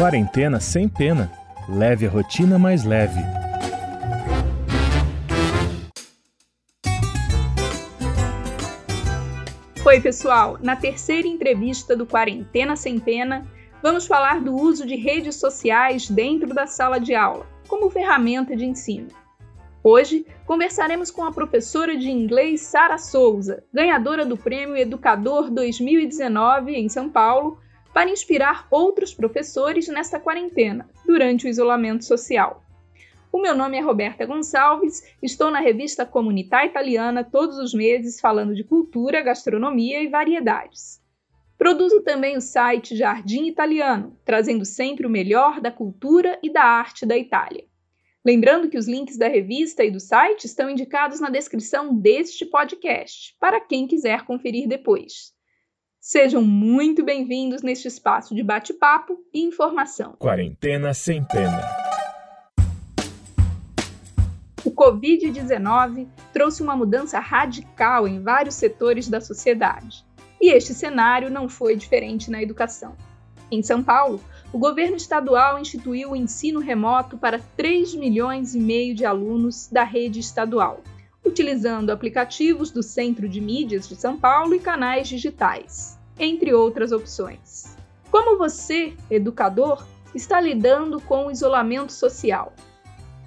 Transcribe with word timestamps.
Quarentena 0.00 0.58
sem 0.58 0.88
pena. 0.88 1.30
Leve 1.68 2.06
a 2.06 2.08
rotina 2.08 2.58
mais 2.58 2.84
leve. 2.84 3.20
Oi, 9.84 10.00
pessoal! 10.00 10.56
Na 10.62 10.74
terceira 10.74 11.28
entrevista 11.28 11.94
do 11.94 12.06
Quarentena 12.06 12.76
Sem 12.76 12.98
Pena, 12.98 13.46
vamos 13.82 14.06
falar 14.06 14.40
do 14.40 14.56
uso 14.56 14.86
de 14.86 14.96
redes 14.96 15.36
sociais 15.36 16.08
dentro 16.08 16.54
da 16.54 16.66
sala 16.66 16.98
de 16.98 17.14
aula, 17.14 17.46
como 17.68 17.90
ferramenta 17.90 18.56
de 18.56 18.64
ensino. 18.64 19.08
Hoje, 19.84 20.24
conversaremos 20.46 21.10
com 21.10 21.24
a 21.24 21.32
professora 21.32 21.94
de 21.94 22.10
inglês 22.10 22.62
Sara 22.62 22.96
Souza, 22.96 23.62
ganhadora 23.70 24.24
do 24.24 24.38
Prêmio 24.38 24.78
Educador 24.78 25.50
2019 25.50 26.72
em 26.72 26.88
São 26.88 27.10
Paulo, 27.10 27.58
para 27.92 28.10
inspirar 28.10 28.66
outros 28.70 29.12
professores 29.14 29.88
nesta 29.88 30.18
quarentena, 30.20 30.88
durante 31.06 31.46
o 31.46 31.48
isolamento 31.48 32.04
social. 32.04 32.64
O 33.32 33.40
meu 33.40 33.54
nome 33.54 33.76
é 33.76 33.80
Roberta 33.80 34.26
Gonçalves, 34.26 35.02
estou 35.22 35.50
na 35.50 35.60
revista 35.60 36.04
Comunità 36.04 36.64
Italiana 36.64 37.22
todos 37.22 37.58
os 37.58 37.72
meses 37.72 38.20
falando 38.20 38.54
de 38.54 38.64
cultura, 38.64 39.22
gastronomia 39.22 40.02
e 40.02 40.08
variedades. 40.08 41.00
Produzo 41.56 42.02
também 42.02 42.36
o 42.36 42.40
site 42.40 42.96
Jardim 42.96 43.46
Italiano, 43.46 44.18
trazendo 44.24 44.64
sempre 44.64 45.06
o 45.06 45.10
melhor 45.10 45.60
da 45.60 45.70
cultura 45.70 46.38
e 46.42 46.50
da 46.50 46.62
arte 46.62 47.06
da 47.06 47.16
Itália. 47.16 47.64
Lembrando 48.24 48.68
que 48.68 48.76
os 48.76 48.88
links 48.88 49.16
da 49.16 49.28
revista 49.28 49.84
e 49.84 49.90
do 49.90 50.00
site 50.00 50.46
estão 50.46 50.68
indicados 50.68 51.20
na 51.20 51.30
descrição 51.30 51.94
deste 51.94 52.44
podcast, 52.44 53.36
para 53.38 53.60
quem 53.60 53.86
quiser 53.86 54.24
conferir 54.24 54.66
depois. 54.66 55.32
Sejam 56.02 56.40
muito 56.40 57.04
bem-vindos 57.04 57.60
neste 57.60 57.86
espaço 57.86 58.34
de 58.34 58.42
bate-papo 58.42 59.22
e 59.34 59.42
informação. 59.42 60.14
Quarentena 60.18 60.94
sem 60.94 61.22
pena. 61.22 61.60
O 64.64 64.70
Covid-19 64.70 66.08
trouxe 66.32 66.62
uma 66.62 66.74
mudança 66.74 67.18
radical 67.18 68.08
em 68.08 68.22
vários 68.22 68.54
setores 68.54 69.08
da 69.10 69.20
sociedade. 69.20 70.02
E 70.40 70.50
este 70.50 70.72
cenário 70.72 71.28
não 71.28 71.50
foi 71.50 71.76
diferente 71.76 72.30
na 72.30 72.42
educação. 72.42 72.96
Em 73.50 73.62
São 73.62 73.82
Paulo, 73.82 74.22
o 74.54 74.58
governo 74.58 74.96
estadual 74.96 75.58
instituiu 75.58 76.12
o 76.12 76.16
ensino 76.16 76.60
remoto 76.60 77.18
para 77.18 77.38
3 77.58 77.94
milhões 77.94 78.54
e 78.54 78.58
meio 78.58 78.94
de 78.94 79.04
alunos 79.04 79.68
da 79.70 79.84
rede 79.84 80.18
estadual, 80.18 80.80
utilizando 81.24 81.90
aplicativos 81.90 82.70
do 82.70 82.82
Centro 82.82 83.28
de 83.28 83.40
Mídias 83.40 83.88
de 83.88 83.96
São 83.96 84.18
Paulo 84.18 84.54
e 84.54 84.60
canais 84.60 85.08
digitais, 85.08 85.98
entre 86.18 86.52
outras 86.52 86.92
opções. 86.92 87.76
Como 88.10 88.38
você, 88.38 88.94
educador, 89.10 89.86
está 90.14 90.40
lidando 90.40 91.00
com 91.00 91.26
o 91.26 91.30
isolamento 91.30 91.92
social? 91.92 92.52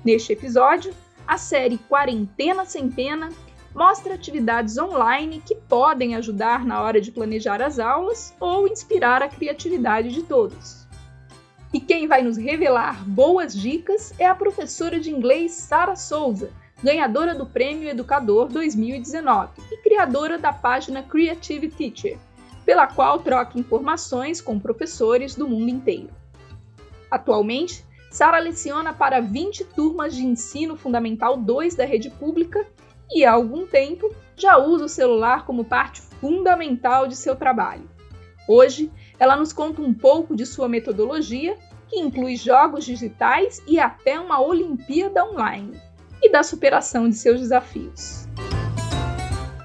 Neste 0.03 0.33
episódio, 0.33 0.93
a 1.25 1.37
série 1.37 1.77
Quarentena 1.77 2.65
Sem 2.65 2.89
Pena 2.89 3.29
mostra 3.73 4.13
atividades 4.13 4.77
online 4.77 5.41
que 5.43 5.55
podem 5.55 6.15
ajudar 6.15 6.65
na 6.65 6.81
hora 6.81 7.01
de 7.01 7.11
planejar 7.11 7.61
as 7.61 7.79
aulas 7.79 8.35
ou 8.39 8.67
inspirar 8.67 9.23
a 9.23 9.29
criatividade 9.29 10.09
de 10.11 10.23
todos. 10.23 10.85
E 11.73 11.79
quem 11.79 12.07
vai 12.07 12.21
nos 12.21 12.37
revelar 12.37 13.03
boas 13.03 13.53
dicas 13.53 14.13
é 14.19 14.27
a 14.27 14.35
professora 14.35 14.99
de 14.99 15.09
inglês 15.09 15.53
Sara 15.53 15.95
Souza, 15.95 16.51
ganhadora 16.83 17.33
do 17.33 17.45
Prêmio 17.45 17.87
Educador 17.87 18.49
2019 18.49 19.51
e 19.71 19.77
criadora 19.77 20.37
da 20.37 20.51
página 20.51 21.01
Creative 21.01 21.69
Teacher, 21.69 22.17
pela 22.65 22.85
qual 22.87 23.19
troca 23.19 23.57
informações 23.57 24.41
com 24.41 24.59
professores 24.59 25.33
do 25.33 25.47
mundo 25.47 25.69
inteiro. 25.69 26.09
Atualmente, 27.09 27.85
Sara 28.11 28.37
leciona 28.37 28.91
para 28.91 29.21
20 29.21 29.63
turmas 29.63 30.13
de 30.13 30.25
ensino 30.25 30.75
fundamental 30.75 31.37
2 31.37 31.73
da 31.73 31.85
rede 31.85 32.09
pública 32.09 32.67
e 33.09 33.23
há 33.23 33.31
algum 33.31 33.65
tempo 33.65 34.13
já 34.35 34.57
usa 34.57 34.85
o 34.85 34.89
celular 34.89 35.45
como 35.45 35.63
parte 35.63 36.01
fundamental 36.01 37.07
de 37.07 37.15
seu 37.15 37.35
trabalho. 37.35 37.89
Hoje, 38.47 38.91
ela 39.17 39.37
nos 39.37 39.53
conta 39.53 39.81
um 39.81 39.93
pouco 39.93 40.35
de 40.35 40.45
sua 40.45 40.67
metodologia, 40.67 41.57
que 41.87 41.97
inclui 41.97 42.35
jogos 42.35 42.83
digitais 42.83 43.61
e 43.65 43.79
até 43.79 44.19
uma 44.19 44.41
Olimpíada 44.41 45.23
online, 45.23 45.79
e 46.23 46.29
da 46.31 46.41
superação 46.41 47.09
de 47.09 47.15
seus 47.15 47.41
desafios. 47.41 48.25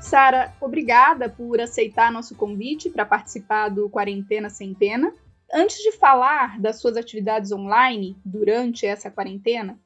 Sara, 0.02 0.52
obrigada 0.60 1.28
por 1.28 1.60
aceitar 1.60 2.10
nosso 2.10 2.34
convite 2.34 2.90
para 2.90 3.06
participar 3.06 3.68
do 3.68 3.88
Quarentena 3.88 4.50
Sem 4.50 4.74
Pena. 4.74 5.14
Antes 5.52 5.78
de 5.78 5.92
falar 5.92 6.60
das 6.60 6.80
suas 6.80 6.96
atividades 6.96 7.52
online 7.52 8.16
durante 8.24 8.84
essa 8.84 9.10
quarentena, 9.10 9.78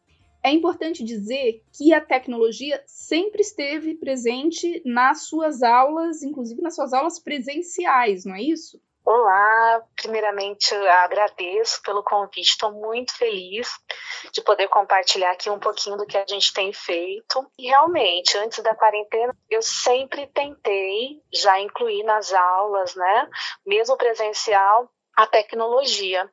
é 0.42 0.50
importante 0.50 1.04
dizer 1.04 1.62
que 1.72 1.92
a 1.92 2.00
tecnologia 2.00 2.82
sempre 2.86 3.42
esteve 3.42 3.94
presente 3.94 4.82
nas 4.84 5.26
suas 5.26 5.62
aulas, 5.62 6.22
inclusive 6.22 6.60
nas 6.62 6.74
suas 6.74 6.92
aulas 6.92 7.18
presenciais, 7.18 8.24
não 8.24 8.34
é 8.34 8.42
isso? 8.42 8.80
Olá, 9.04 9.82
primeiramente 9.96 10.72
agradeço 10.74 11.82
pelo 11.82 12.04
convite, 12.04 12.50
estou 12.50 12.70
muito 12.70 13.12
feliz 13.16 13.68
de 14.32 14.40
poder 14.40 14.68
compartilhar 14.68 15.32
aqui 15.32 15.50
um 15.50 15.58
pouquinho 15.58 15.96
do 15.96 16.06
que 16.06 16.16
a 16.16 16.24
gente 16.24 16.52
tem 16.52 16.72
feito. 16.72 17.44
E 17.58 17.66
realmente, 17.66 18.38
antes 18.38 18.62
da 18.62 18.76
quarentena, 18.76 19.36
eu 19.50 19.60
sempre 19.60 20.28
tentei 20.28 21.20
já 21.32 21.58
incluir 21.58 22.04
nas 22.04 22.32
aulas, 22.32 22.94
né, 22.94 23.28
mesmo 23.66 23.96
presencial, 23.96 24.88
a 25.16 25.26
tecnologia. 25.26 26.28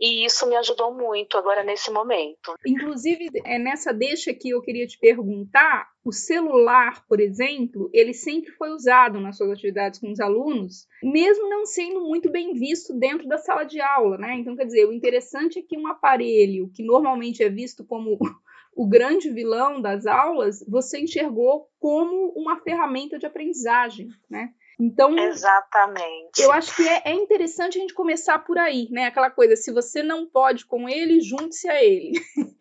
E 0.00 0.24
isso 0.24 0.48
me 0.48 0.56
ajudou 0.56 0.92
muito 0.92 1.38
agora 1.38 1.62
nesse 1.62 1.90
momento. 1.90 2.54
Inclusive, 2.66 3.28
é 3.44 3.58
nessa 3.58 3.92
deixa 3.92 4.34
que 4.34 4.50
eu 4.50 4.60
queria 4.60 4.86
te 4.86 4.98
perguntar, 4.98 5.88
o 6.04 6.12
celular, 6.12 7.06
por 7.06 7.20
exemplo, 7.20 7.88
ele 7.92 8.12
sempre 8.12 8.50
foi 8.52 8.70
usado 8.70 9.20
nas 9.20 9.36
suas 9.36 9.52
atividades 9.52 10.00
com 10.00 10.10
os 10.10 10.18
alunos, 10.18 10.86
mesmo 11.02 11.48
não 11.48 11.64
sendo 11.64 12.00
muito 12.00 12.30
bem 12.30 12.54
visto 12.54 12.92
dentro 12.92 13.28
da 13.28 13.38
sala 13.38 13.64
de 13.64 13.80
aula, 13.80 14.18
né? 14.18 14.34
Então, 14.34 14.56
quer 14.56 14.66
dizer, 14.66 14.84
o 14.84 14.92
interessante 14.92 15.60
é 15.60 15.62
que 15.62 15.78
um 15.78 15.86
aparelho 15.86 16.70
que 16.74 16.82
normalmente 16.82 17.42
é 17.42 17.48
visto 17.48 17.84
como 17.84 18.18
o 18.76 18.88
grande 18.88 19.30
vilão 19.30 19.80
das 19.80 20.06
aulas, 20.06 20.64
você 20.68 21.00
enxergou 21.00 21.68
como 21.78 22.32
uma 22.36 22.60
ferramenta 22.60 23.16
de 23.16 23.26
aprendizagem, 23.26 24.08
né? 24.28 24.52
Então, 24.78 25.16
exatamente. 25.18 26.42
Eu 26.42 26.50
acho 26.52 26.74
que 26.74 26.86
é, 26.86 27.02
é, 27.04 27.12
interessante 27.12 27.78
a 27.78 27.80
gente 27.80 27.94
começar 27.94 28.38
por 28.40 28.58
aí, 28.58 28.88
né? 28.90 29.06
Aquela 29.06 29.30
coisa, 29.30 29.56
se 29.56 29.72
você 29.72 30.02
não 30.02 30.26
pode 30.26 30.66
com 30.66 30.88
ele, 30.88 31.20
junte-se 31.20 31.68
a 31.68 31.82
ele. 31.82 32.12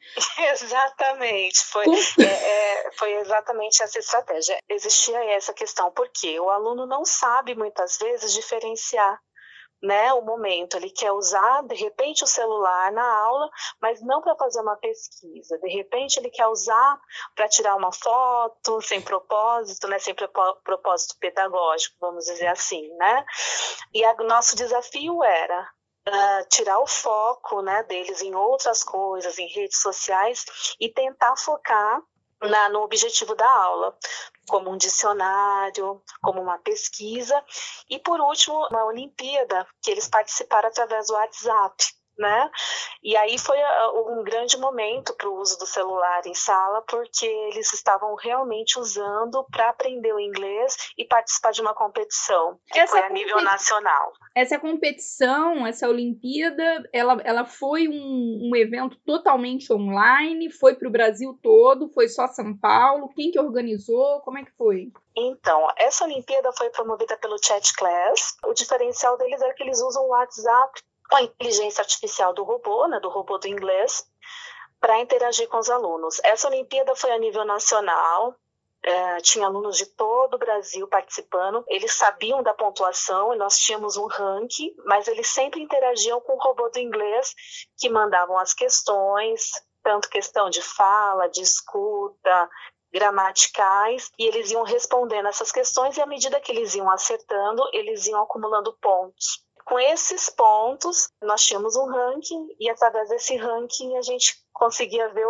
exatamente. 0.52 1.60
Foi, 1.66 1.86
é, 1.86 2.24
é, 2.24 2.92
foi 2.98 3.14
exatamente 3.16 3.82
essa 3.82 3.98
estratégia. 3.98 4.58
Existia 4.70 5.18
essa 5.36 5.54
questão, 5.54 5.92
porque 5.92 6.40
o 6.40 6.50
aluno 6.50 6.86
não 6.86 7.04
sabe 7.04 7.56
muitas 7.56 7.98
vezes 7.98 8.34
diferenciar 8.34 9.20
né, 9.84 10.14
o 10.14 10.22
momento. 10.22 10.78
Ele 10.78 10.90
quer 10.90 11.12
usar, 11.12 11.62
de 11.64 11.76
repente, 11.76 12.24
o 12.24 12.28
celular 12.28 12.92
na 12.94 13.06
aula, 13.06 13.50
mas 13.82 14.02
não 14.02 14.22
para 14.22 14.36
fazer 14.38 14.62
uma 14.62 14.78
pesquisa. 14.78 15.60
De 15.60 15.70
repente, 15.70 16.18
ele 16.18 16.30
quer 16.30 16.48
usar 16.48 17.00
para 17.36 17.50
tirar 17.50 17.76
uma 17.76 17.92
foto, 17.92 18.82
sem 18.82 19.02
propósito, 19.02 19.88
né, 19.90 20.00
sem 20.00 20.16
propósito 20.64 21.18
pedagógico, 21.20 21.98
vamos 22.00 22.26
dizer 22.26 22.48
assim, 22.48 22.88
né? 22.96 23.26
E 23.94 24.04
nosso 24.24 24.56
desafio 24.56 25.22
era 25.24 25.70
Uh, 26.06 26.46
tirar 26.50 26.80
o 26.80 26.86
foco 26.86 27.62
né, 27.62 27.82
deles 27.84 28.22
em 28.22 28.36
outras 28.36 28.84
coisas, 28.84 29.40
em 29.40 29.48
redes 29.48 29.80
sociais, 29.80 30.44
e 30.78 30.90
tentar 30.90 31.34
focar 31.38 32.02
na, 32.50 32.70
no 32.70 32.82
objetivo 32.82 33.36
da 33.36 33.50
aula, 33.50 33.98
como 34.48 34.72
um 34.72 34.78
dicionário, 34.78 36.02
como 36.22 36.42
uma 36.42 36.58
pesquisa, 36.60 37.44
e 37.90 38.00
por 38.00 38.20
último, 38.20 38.68
uma 38.68 38.86
Olimpíada, 38.86 39.66
que 39.82 39.92
eles 39.92 40.08
participaram 40.08 40.70
através 40.70 41.08
do 41.08 41.14
WhatsApp 41.14 41.76
né? 42.18 42.50
E 43.04 43.16
aí 43.18 43.38
foi 43.38 43.60
ah, 43.60 43.92
um 44.08 44.24
grande 44.24 44.58
momento 44.58 45.14
para 45.16 45.30
o 45.30 45.40
uso 45.40 45.58
do 45.58 45.66
celular 45.66 46.22
em 46.26 46.34
sala, 46.34 46.82
porque 46.88 47.26
eles 47.26 47.74
estavam 47.74 48.16
realmente 48.16 48.80
usando 48.80 49.44
para 49.52 49.70
aprender 49.70 50.14
o 50.14 50.20
inglês 50.20 50.76
e 50.98 51.06
participar 51.06 51.52
de 51.52 51.62
uma 51.62 51.74
competição 51.74 52.60
que 52.72 52.80
essa 52.80 52.98
foi 52.98 53.04
a 53.04 53.10
nível 53.10 53.42
nacional. 53.42 54.12
Essa 54.36 54.60
competição, 54.60 55.66
essa 55.66 55.88
Olimpíada, 55.88 56.90
ela, 56.92 57.18
ela 57.24 57.46
foi 57.46 57.88
um, 57.88 58.50
um 58.52 58.56
evento 58.56 58.98
totalmente 59.06 59.72
online, 59.72 60.52
foi 60.52 60.76
para 60.76 60.88
o 60.88 60.92
Brasil 60.92 61.38
todo, 61.42 61.90
foi 61.90 62.08
só 62.08 62.28
São 62.28 62.58
Paulo. 62.58 63.10
Quem 63.16 63.32
que 63.32 63.40
organizou? 63.40 64.22
Como 64.22 64.38
é 64.38 64.46
que 64.46 64.52
foi? 64.56 64.92
Então, 65.16 65.68
essa 65.78 66.06
Olimpíada 66.06 66.52
foi 66.54 66.70
promovida 66.72 67.18
pelo 67.18 67.38
Chat 67.44 67.74
Class. 67.76 68.36
O 68.46 68.54
diferencial 68.54 69.18
deles 69.18 69.42
é 69.42 69.54
que 69.54 69.64
eles 69.64 69.82
usam 69.82 70.04
o 70.04 70.10
WhatsApp 70.10 70.82
com 71.10 71.16
a 71.16 71.22
inteligência 71.22 71.82
artificial 71.82 72.34
do 72.34 72.44
robô, 72.44 72.88
né, 72.88 73.00
do 73.00 73.10
robô 73.10 73.38
do 73.38 73.48
inglês, 73.48 74.06
para 74.80 75.00
interagir 75.00 75.48
com 75.48 75.58
os 75.58 75.70
alunos. 75.70 76.20
Essa 76.24 76.48
Olimpíada 76.48 76.96
foi 76.96 77.12
a 77.12 77.18
nível 77.18 77.46
nacional, 77.46 78.36
é, 78.86 79.22
tinha 79.22 79.46
alunos 79.46 79.78
de 79.78 79.86
todo 79.86 80.34
o 80.34 80.38
Brasil 80.38 80.86
participando, 80.88 81.64
eles 81.70 81.94
sabiam 81.94 82.44
da 82.44 82.54
pontuação 82.54 83.34
e 83.34 83.38
nós 83.38 83.58
tínhamos 83.58 83.96
um 83.96 84.08
ranking, 84.08 84.76
mas 84.86 85.08
eles 85.08 85.30
sempre 85.30 85.62
interagiam 85.62 86.20
com 86.20 86.34
o 86.34 86.40
robô 86.40 86.68
do 86.70 86.80
inglês 86.80 87.34
que 87.78 87.90
mandavam 87.90 88.38
as 88.38 88.54
questões, 88.54 89.52
tanto 89.82 90.10
questão 90.10 90.50
de 90.50 90.62
fala, 90.62 91.30
de 91.30 91.42
escuta, 91.42 92.50
gramaticais, 92.92 94.12
e 94.20 94.28
eles 94.28 94.52
iam 94.52 94.64
respondendo 94.64 95.28
essas 95.28 95.52
questões 95.52 95.98
e 95.98 96.02
à 96.02 96.06
medida 96.06 96.40
que 96.40 96.52
eles 96.52 96.76
iam 96.76 96.90
acertando, 96.92 97.64
eles 97.74 98.06
iam 98.06 98.22
acumulando 98.22 98.78
pontos. 98.82 99.44
Com 99.66 99.80
esses 99.80 100.30
pontos, 100.30 101.10
nós 101.22 101.44
tínhamos 101.44 101.76
um 101.76 101.86
ranking 101.86 102.48
e 102.60 102.70
através 102.70 103.10
desse 103.10 103.36
ranking 103.36 103.98
a 103.98 104.02
gente 104.02 104.44
conseguia 104.54 105.10
ver 105.10 105.26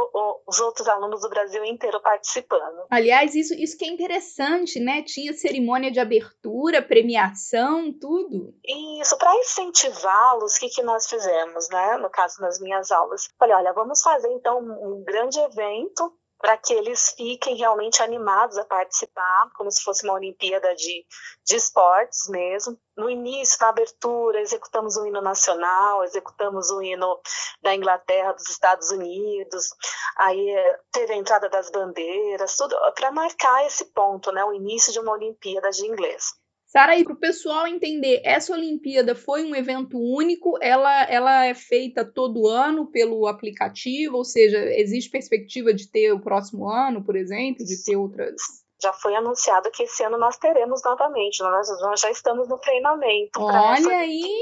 os 0.45 0.59
outros 0.59 0.87
alunos 0.87 1.21
do 1.21 1.29
Brasil 1.29 1.63
inteiro 1.63 2.01
participando. 2.01 2.85
Aliás, 2.89 3.33
isso, 3.33 3.53
isso 3.53 3.77
que 3.77 3.85
é 3.85 3.87
interessante, 3.87 4.79
né? 4.79 5.01
Tinha 5.01 5.33
cerimônia 5.33 5.91
de 5.91 5.99
abertura, 5.99 6.81
premiação, 6.81 7.91
tudo. 7.99 8.53
Isso, 8.99 9.17
para 9.17 9.35
incentivá-los, 9.37 10.55
o 10.55 10.59
que, 10.59 10.69
que 10.69 10.83
nós 10.83 11.07
fizemos, 11.07 11.69
né? 11.69 11.97
No 11.97 12.09
caso, 12.09 12.41
nas 12.41 12.59
minhas 12.59 12.91
aulas. 12.91 13.27
Falei, 13.39 13.55
olha, 13.55 13.73
vamos 13.73 14.01
fazer 14.01 14.29
então 14.33 14.59
um 14.59 15.03
grande 15.03 15.39
evento 15.39 16.13
para 16.43 16.57
que 16.57 16.73
eles 16.73 17.13
fiquem 17.15 17.55
realmente 17.55 18.03
animados 18.03 18.57
a 18.57 18.65
participar, 18.65 19.49
como 19.55 19.71
se 19.71 19.81
fosse 19.81 20.03
uma 20.03 20.15
Olimpíada 20.15 20.75
de, 20.75 21.05
de 21.45 21.55
esportes 21.55 22.27
mesmo. 22.27 22.77
No 22.97 23.09
início, 23.09 23.57
na 23.61 23.69
abertura, 23.69 24.41
executamos 24.41 24.97
o 24.97 25.07
hino 25.07 25.21
nacional, 25.21 26.03
executamos 26.03 26.69
o 26.69 26.81
hino 26.81 27.17
da 27.61 27.73
Inglaterra, 27.73 28.33
dos 28.33 28.49
Estados 28.49 28.91
Unidos, 28.91 29.69
aí 30.17 30.49
é, 30.49 30.79
teve 30.91 31.13
a 31.13 31.15
entrada 31.15 31.47
das 31.47 31.71
bandeiras, 31.71 32.57
tudo 32.57 32.75
para 32.93 33.09
marcar 33.09 33.65
esse 33.65 33.85
ponto, 33.93 34.29
né, 34.33 34.43
o 34.43 34.51
início 34.51 34.91
de 34.91 34.99
uma 34.99 35.13
Olimpíada 35.13 35.69
de 35.69 35.85
inglês. 35.85 36.42
Sara, 36.73 36.93
aí 36.93 37.03
para 37.03 37.13
o 37.13 37.19
pessoal 37.19 37.67
entender, 37.67 38.19
essa 38.25 38.51
Olimpíada 38.51 39.13
foi 39.13 39.43
um 39.43 39.55
evento 39.55 39.95
único, 39.95 40.57
ela, 40.59 41.03
ela 41.03 41.45
é 41.45 41.53
feita 41.53 42.03
todo 42.03 42.47
ano 42.47 42.89
pelo 42.89 43.27
aplicativo, 43.27 44.17
ou 44.17 44.25
seja, 44.25 44.57
existe 44.57 45.11
perspectiva 45.11 45.71
de 45.71 45.87
ter 45.87 46.11
o 46.11 46.19
próximo 46.19 46.67
ano, 46.67 47.05
por 47.05 47.15
exemplo, 47.15 47.63
de 47.63 47.83
ter 47.85 47.95
outras. 47.95 48.33
Já 48.81 48.91
foi 48.91 49.15
anunciado 49.15 49.69
que 49.69 49.83
esse 49.83 50.03
ano 50.03 50.17
nós 50.17 50.35
teremos 50.37 50.81
novamente, 50.83 51.43
nós, 51.43 51.69
nós 51.79 52.01
já 52.01 52.09
estamos 52.09 52.49
no 52.49 52.57
treinamento. 52.57 53.39
Olha 53.39 53.97
aí, 53.97 54.41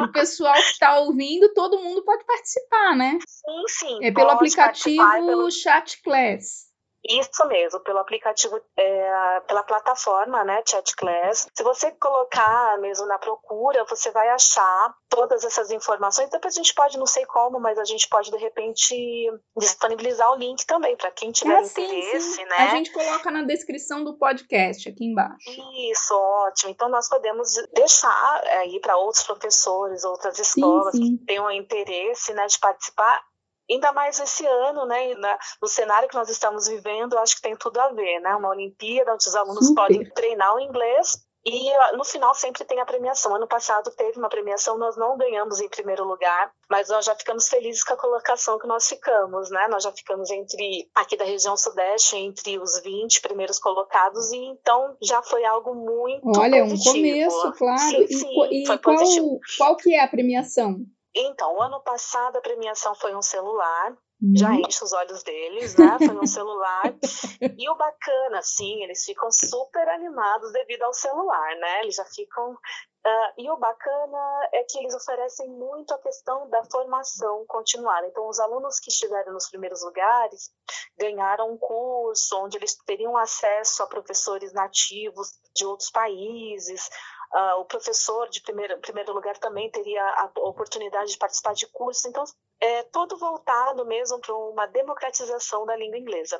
o 0.00 0.12
pessoal 0.12 0.52
que 0.52 0.60
está 0.60 0.98
ouvindo, 0.98 1.50
todo 1.54 1.80
mundo 1.80 2.04
pode 2.04 2.26
participar, 2.26 2.94
né? 2.94 3.18
Sim, 3.26 3.64
sim. 3.68 4.04
É 4.04 4.12
pelo 4.12 4.32
aplicativo 4.32 5.02
pelo... 5.26 5.50
Chat 5.50 6.02
Class. 6.02 6.73
Isso 7.06 7.46
mesmo, 7.46 7.80
pelo 7.80 7.98
aplicativo, 7.98 8.58
é, 8.76 9.40
pela 9.46 9.62
plataforma, 9.62 10.42
né, 10.44 10.62
Chat 10.66 10.96
Class. 10.96 11.48
Se 11.54 11.62
você 11.62 11.90
colocar 11.92 12.78
mesmo 12.78 13.06
na 13.06 13.18
procura, 13.18 13.84
você 13.84 14.10
vai 14.10 14.28
achar 14.30 14.94
todas 15.08 15.44
essas 15.44 15.70
informações. 15.70 16.30
Depois 16.30 16.54
a 16.54 16.56
gente 16.56 16.74
pode, 16.74 16.98
não 16.98 17.06
sei 17.06 17.26
como, 17.26 17.60
mas 17.60 17.78
a 17.78 17.84
gente 17.84 18.08
pode 18.08 18.30
de 18.30 18.38
repente 18.38 19.30
disponibilizar 19.56 20.32
o 20.32 20.36
link 20.36 20.64
também 20.64 20.96
para 20.96 21.10
quem 21.10 21.30
tiver 21.30 21.60
é, 21.60 21.64
sim, 21.64 21.84
interesse, 21.84 22.36
sim. 22.36 22.44
né? 22.46 22.56
A 22.56 22.66
gente 22.70 22.90
coloca 22.92 23.30
na 23.30 23.42
descrição 23.42 24.02
do 24.02 24.16
podcast 24.16 24.88
aqui 24.88 25.04
embaixo. 25.04 25.50
Isso, 25.90 26.14
ótimo. 26.14 26.70
Então 26.70 26.88
nós 26.88 27.08
podemos 27.08 27.50
deixar 27.74 28.42
aí 28.60 28.80
para 28.80 28.96
outros 28.96 29.24
professores, 29.24 30.04
outras 30.04 30.38
escolas 30.38 30.94
sim, 30.94 31.18
que 31.18 31.24
tenham 31.26 31.50
interesse, 31.50 32.32
né, 32.32 32.46
de 32.46 32.58
participar 32.58 33.22
Ainda 33.70 33.92
mais 33.92 34.18
esse 34.20 34.46
ano, 34.46 34.86
né, 34.86 35.14
no 35.60 35.68
cenário 35.68 36.08
que 36.08 36.14
nós 36.14 36.28
estamos 36.28 36.68
vivendo, 36.68 37.18
acho 37.18 37.36
que 37.36 37.42
tem 37.42 37.56
tudo 37.56 37.80
a 37.80 37.88
ver, 37.88 38.20
né? 38.20 38.34
Uma 38.34 38.50
Olimpíada 38.50 39.14
onde 39.14 39.26
os 39.26 39.34
alunos 39.34 39.66
Super. 39.68 39.82
podem 39.82 40.10
treinar 40.10 40.54
o 40.54 40.60
inglês 40.60 41.24
e 41.46 41.70
ah, 41.70 41.92
no 41.96 42.04
final 42.04 42.34
sempre 42.34 42.64
tem 42.64 42.80
a 42.80 42.86
premiação. 42.86 43.34
Ano 43.34 43.46
passado 43.46 43.90
teve 43.94 44.18
uma 44.18 44.30
premiação, 44.30 44.78
nós 44.78 44.96
não 44.96 45.16
ganhamos 45.18 45.60
em 45.60 45.68
primeiro 45.68 46.02
lugar, 46.02 46.50
mas 46.70 46.88
nós 46.88 47.04
já 47.04 47.14
ficamos 47.14 47.48
felizes 47.48 47.84
com 47.84 47.92
a 47.92 47.98
colocação 47.98 48.58
que 48.58 48.66
nós 48.66 48.88
ficamos, 48.88 49.50
né? 49.50 49.68
Nós 49.68 49.82
já 49.82 49.92
ficamos 49.92 50.30
entre, 50.30 50.88
aqui 50.94 51.18
da 51.18 51.24
região 51.24 51.54
sudeste, 51.54 52.16
entre 52.16 52.58
os 52.58 52.80
20 52.82 53.20
primeiros 53.20 53.58
colocados, 53.58 54.32
e 54.32 54.38
então 54.38 54.96
já 55.02 55.22
foi 55.22 55.44
algo 55.44 55.74
muito 55.74 56.40
Olha, 56.40 56.62
positivo. 56.62 56.90
um 56.90 57.02
começo, 57.02 57.52
claro. 57.58 57.78
Sim, 57.78 58.06
sim, 58.06 58.40
e, 58.50 58.62
e 58.62 58.66
qual, 58.66 58.78
positivo. 58.78 59.38
qual 59.58 59.76
que 59.76 59.94
é 59.94 60.02
a 60.02 60.08
premiação? 60.08 60.78
Então, 61.14 61.62
ano 61.62 61.80
passado 61.82 62.36
a 62.36 62.40
premiação 62.40 62.94
foi 62.94 63.14
um 63.14 63.22
celular, 63.22 63.96
já 64.34 64.48
uhum. 64.48 64.60
enche 64.60 64.82
os 64.82 64.92
olhos 64.92 65.22
deles, 65.22 65.76
né? 65.76 65.98
Foi 65.98 66.16
um 66.16 66.26
celular. 66.26 66.94
e 67.58 67.68
o 67.68 67.74
bacana, 67.74 68.38
assim, 68.38 68.82
eles 68.82 69.04
ficam 69.04 69.30
super 69.30 69.86
animados 69.88 70.52
devido 70.52 70.82
ao 70.82 70.94
celular, 70.94 71.56
né? 71.56 71.82
Eles 71.82 71.96
já 71.96 72.04
ficam. 72.06 72.52
Uh, 72.52 73.32
e 73.36 73.50
o 73.50 73.56
bacana 73.58 74.48
é 74.54 74.62
que 74.62 74.78
eles 74.78 74.94
oferecem 74.94 75.50
muito 75.50 75.92
a 75.92 75.98
questão 75.98 76.48
da 76.48 76.64
formação 76.64 77.44
continuada. 77.46 78.06
Então, 78.06 78.26
os 78.26 78.40
alunos 78.40 78.80
que 78.80 78.88
estiveram 78.88 79.34
nos 79.34 79.50
primeiros 79.50 79.82
lugares 79.82 80.50
ganharam 80.98 81.52
um 81.52 81.58
curso 81.58 82.38
onde 82.38 82.56
eles 82.56 82.74
teriam 82.86 83.14
acesso 83.18 83.82
a 83.82 83.86
professores 83.86 84.54
nativos 84.54 85.28
de 85.54 85.66
outros 85.66 85.90
países, 85.90 86.88
Uh, 87.34 87.60
o 87.60 87.64
professor 87.64 88.28
de 88.28 88.40
primeiro, 88.40 88.78
primeiro 88.78 89.12
lugar 89.12 89.36
também 89.38 89.68
teria 89.68 90.04
a 90.04 90.30
oportunidade 90.36 91.10
de 91.10 91.18
participar 91.18 91.52
de 91.52 91.66
cursos. 91.66 92.04
Então, 92.04 92.22
é 92.60 92.84
todo 92.84 93.16
voltado 93.16 93.84
mesmo 93.84 94.20
para 94.20 94.34
uma 94.34 94.66
democratização 94.66 95.66
da 95.66 95.74
língua 95.76 95.98
inglesa. 95.98 96.36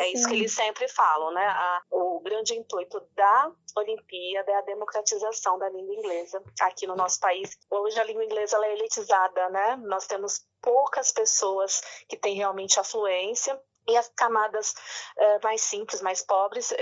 É 0.00 0.12
isso 0.12 0.26
que 0.26 0.34
eles 0.34 0.52
sempre 0.52 0.88
falam, 0.88 1.32
né? 1.32 1.46
A, 1.46 1.82
o 1.90 2.20
grande 2.20 2.54
intuito 2.54 2.98
da 3.14 3.52
Olimpíada 3.76 4.50
é 4.50 4.54
a 4.56 4.62
democratização 4.62 5.58
da 5.58 5.68
língua 5.68 5.94
inglesa 5.94 6.42
aqui 6.62 6.86
no 6.86 6.96
nosso 6.96 7.20
país. 7.20 7.50
Hoje 7.70 8.00
a 8.00 8.04
língua 8.04 8.24
inglesa 8.24 8.58
é 8.64 8.72
elitizada, 8.72 9.50
né? 9.50 9.76
Nós 9.84 10.06
temos 10.06 10.46
poucas 10.62 11.12
pessoas 11.12 11.82
que 12.08 12.16
têm 12.16 12.34
realmente 12.34 12.80
afluência 12.80 13.60
e 13.88 13.96
as 13.96 14.08
camadas 14.16 14.72
uh, 15.16 15.40
mais 15.42 15.62
simples, 15.62 16.02
mais 16.02 16.22
pobres, 16.22 16.70
uh, 16.70 16.74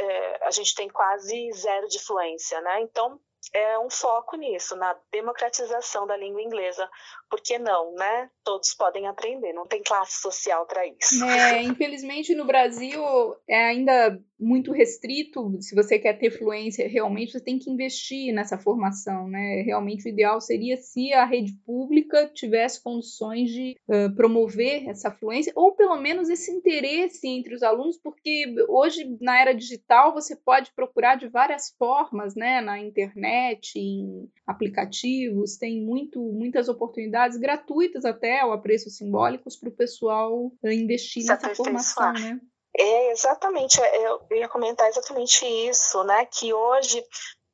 a 0.42 0.50
gente 0.50 0.74
tem 0.74 0.88
quase 0.88 1.52
zero 1.52 1.86
de 1.86 2.00
fluência, 2.00 2.60
né? 2.60 2.80
Então, 2.80 3.20
é 3.52 3.78
um 3.78 3.90
foco 3.90 4.36
nisso, 4.36 4.76
na 4.76 4.96
democratização 5.10 6.06
da 6.06 6.16
língua 6.16 6.42
inglesa. 6.42 6.88
Por 7.28 7.40
que 7.42 7.58
não, 7.58 7.92
né? 7.94 8.30
Todos 8.44 8.72
podem 8.74 9.06
aprender, 9.06 9.52
não 9.52 9.66
tem 9.66 9.82
classe 9.82 10.20
social 10.20 10.64
para 10.66 10.86
isso. 10.86 11.24
É, 11.24 11.62
infelizmente 11.62 12.34
no 12.34 12.46
Brasil 12.46 13.02
é 13.48 13.64
ainda 13.64 14.18
muito 14.38 14.70
restrito. 14.70 15.56
Se 15.60 15.74
você 15.74 15.98
quer 15.98 16.18
ter 16.18 16.30
fluência, 16.30 16.86
realmente 16.88 17.32
você 17.32 17.40
tem 17.40 17.58
que 17.58 17.70
investir 17.70 18.32
nessa 18.32 18.58
formação, 18.58 19.26
né? 19.28 19.62
Realmente 19.64 20.06
o 20.06 20.08
ideal 20.08 20.40
seria 20.40 20.76
se 20.76 21.12
a 21.12 21.24
rede 21.24 21.52
pública 21.64 22.30
tivesse 22.32 22.82
condições 22.82 23.50
de 23.50 23.76
uh, 23.88 24.14
promover 24.14 24.88
essa 24.88 25.10
fluência, 25.10 25.52
ou 25.56 25.74
pelo 25.74 25.96
menos 25.96 26.28
esse 26.28 26.50
interesse 26.52 27.26
entre 27.26 27.54
os 27.54 27.62
alunos, 27.62 27.98
porque 27.98 28.54
hoje 28.68 29.16
na 29.20 29.40
era 29.40 29.52
digital 29.52 30.12
você 30.12 30.36
pode 30.36 30.70
procurar 30.74 31.16
de 31.16 31.28
várias 31.28 31.74
formas, 31.78 32.34
né? 32.34 32.60
Na 32.60 32.78
internet, 32.78 33.78
em 33.78 34.30
aplicativos, 34.46 35.56
tem 35.56 35.82
muito, 35.82 36.20
muitas 36.20 36.68
oportunidades 36.68 37.15
gratuitas 37.36 38.04
até, 38.04 38.44
ou 38.44 38.52
a 38.52 38.58
preços 38.58 38.96
simbólicos, 38.96 39.56
para 39.56 39.68
o 39.68 39.76
pessoal 39.76 40.52
investir 40.64 41.24
nessa 41.24 41.54
formação, 41.54 42.12
né? 42.12 42.40
É, 42.78 43.10
exatamente, 43.10 43.80
é, 43.80 44.06
eu 44.06 44.26
ia 44.32 44.48
comentar 44.48 44.86
exatamente 44.88 45.46
isso, 45.46 46.04
né? 46.04 46.26
Que 46.26 46.52
hoje, 46.52 47.02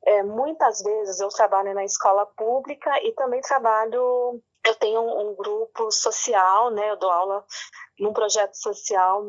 é, 0.05 0.23
muitas 0.23 0.83
vezes, 0.83 1.21
eu 1.21 1.29
trabalho 1.29 1.73
na 1.75 1.85
escola 1.85 2.27
pública 2.27 2.91
e 3.05 3.13
também 3.13 3.41
trabalho, 3.41 4.43
eu 4.67 4.75
tenho 4.81 5.01
um, 5.01 5.31
um 5.31 5.35
grupo 5.37 5.93
social, 5.93 6.71
né? 6.73 6.91
Eu 6.91 6.97
dou 6.97 7.11
aula 7.11 7.45
num 7.99 8.13
projeto 8.13 8.55
social 8.55 9.25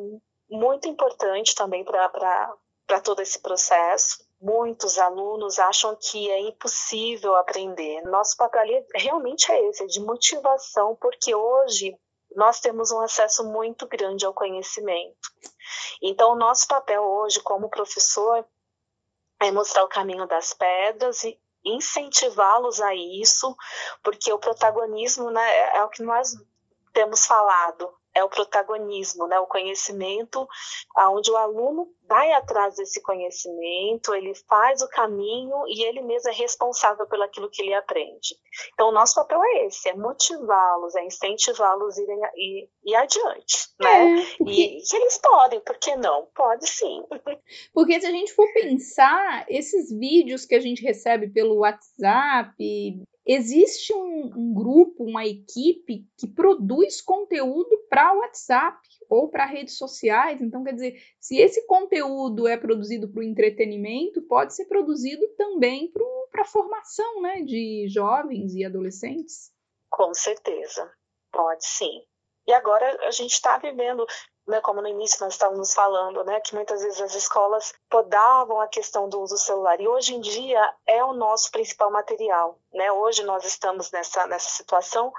muito 0.50 0.88
importante 0.88 1.54
também 1.56 1.84
para 1.84 3.02
todo 3.04 3.22
esse 3.22 3.40
processo. 3.40 4.18
Muitos 4.46 5.00
alunos 5.00 5.58
acham 5.58 5.96
que 5.96 6.30
é 6.30 6.42
impossível 6.42 7.34
aprender. 7.38 8.02
Nosso 8.02 8.36
papel 8.36 8.86
realmente 8.94 9.50
é 9.50 9.70
esse, 9.70 9.84
é 9.84 9.88
de 9.88 10.02
motivação, 10.02 10.98
porque 11.00 11.34
hoje 11.34 11.98
nós 12.36 12.60
temos 12.60 12.92
um 12.92 13.00
acesso 13.00 13.46
muito 13.46 13.88
grande 13.88 14.26
ao 14.26 14.34
conhecimento. 14.34 15.32
Então, 16.02 16.34
o 16.34 16.36
nosso 16.36 16.68
papel 16.68 17.02
hoje, 17.02 17.40
como 17.40 17.70
professor, 17.70 18.46
é 19.40 19.50
mostrar 19.50 19.86
o 19.86 19.88
caminho 19.88 20.28
das 20.28 20.54
pedras 20.54 21.24
e 21.24 21.40
incentivá-los 21.64 22.82
a 22.82 22.94
isso, 22.94 23.56
porque 24.04 24.34
o 24.34 24.40
protagonismo 24.40 25.32
né, 25.32 25.78
é 25.78 25.84
o 25.86 25.90
que 25.90 26.04
nós 26.04 26.34
temos 26.92 27.26
falado. 27.26 27.90
é 28.14 28.24
o 28.24 28.30
protagonismo, 28.30 29.26
né? 29.26 29.40
O 29.40 29.48
conhecimento, 29.48 30.48
aonde 30.96 31.32
o 31.32 31.38
aluno 31.38 31.88
vai 32.08 32.32
atrás 32.34 32.76
desse 32.76 33.02
conhecimento, 33.02 34.14
ele 34.14 34.34
faz 34.48 34.82
o 34.82 34.90
caminho 34.90 35.56
e 35.68 35.84
ele 35.84 36.02
mesmo 36.02 36.30
é 36.30 36.34
responsável 36.34 37.08
pelo 37.08 37.24
aquilo 37.24 37.50
que 37.50 37.62
ele 37.62 37.74
aprende. 37.74 38.36
Então, 38.74 38.90
o 38.90 38.92
nosso 38.92 39.16
papel 39.16 39.44
é 39.44 39.66
esse, 39.66 39.90
é 39.90 39.96
motivá-los, 39.96 40.96
é 40.96 41.06
incentivá-los 41.06 41.98
a 41.98 42.02
irem 42.02 42.20
ir, 42.36 42.70
ir 42.86 42.96
adiante, 42.96 43.70
né? 43.80 44.20
É, 44.20 44.26
porque... 44.38 44.52
E 44.52 44.82
que 44.82 44.96
eles 44.96 45.18
podem, 45.18 45.60
por 45.62 45.78
que 45.78 45.96
não? 45.96 46.28
Pode 46.36 46.70
sim. 46.70 47.04
Porque 47.74 48.00
se 48.00 48.08
a 48.08 48.12
gente 48.12 48.34
for 48.34 48.52
pensar, 48.54 49.46
esses 49.50 49.92
vídeos 49.92 50.46
que 50.46 50.56
a 50.56 50.60
gente 50.60 50.84
recebe 50.84 51.28
pelo 51.30 51.60
WhatsApp, 51.60 52.54
existe 53.26 53.94
um, 53.94 54.32
um, 54.36 54.54
grupo, 54.54 55.04
uma 55.04 55.26
equipe 55.26 56.06
que 56.18 56.28
produz 56.28 57.02
conteúdo 57.02 57.70
para 57.90 58.14
o 58.14 58.20
WhatsApp 58.20 58.78
ou 59.14 59.30
para 59.30 59.46
redes 59.46 59.78
sociais. 59.78 60.42
Então, 60.42 60.64
quer 60.64 60.74
dizer, 60.74 60.96
se 61.20 61.38
esse 61.38 61.66
conteúdo 61.68 62.48
é 62.48 62.58
produzido 62.58 63.08
para 63.08 63.20
o 63.20 63.24
entretenimento, 63.24 64.22
pode 64.24 64.56
ser 64.56 64.66
produzido 64.66 65.28
também 65.38 65.92
para 66.32 66.42
a 66.42 66.46
formação 66.46 67.22
né, 67.22 67.42
de 67.42 67.88
jovens 67.88 68.56
e 68.56 68.66
adolescentes. 68.66 69.52
Com 69.90 70.14
certeza, 70.16 70.92
pode 71.32 71.64
sim. 71.66 72.04
E 72.48 72.54
agora 72.54 73.08
a 73.08 73.12
gente 73.12 73.34
está 73.34 73.58
vivendo 73.58 74.06
né, 74.48 74.60
como 74.62 74.82
no 74.82 74.88
início 74.88 75.24
nós 75.24 75.34
estávamos 75.34 75.74
falando, 75.74 76.24
né, 76.24 76.42
que 76.42 76.54
muitas 76.54 76.82
vezes 76.82 77.00
as 77.00 77.16
escolas 77.16 77.74
podavam 77.90 78.60
a 78.60 78.68
questão 78.68 79.08
do 79.08 79.22
uso 79.22 79.38
celular 79.38 79.80
e 79.80 79.88
hoje 79.88 80.16
em 80.16 80.20
dia 80.20 80.74
é 80.86 81.04
o 81.04 81.14
nosso 81.14 81.50
principal 81.52 81.90
material, 81.90 82.60
né? 82.74 82.92
Hoje 82.92 83.24
nós 83.24 83.46
estamos 83.46 83.90
nessa 83.92 84.28
nessa 84.28 84.50
situação 84.50 85.14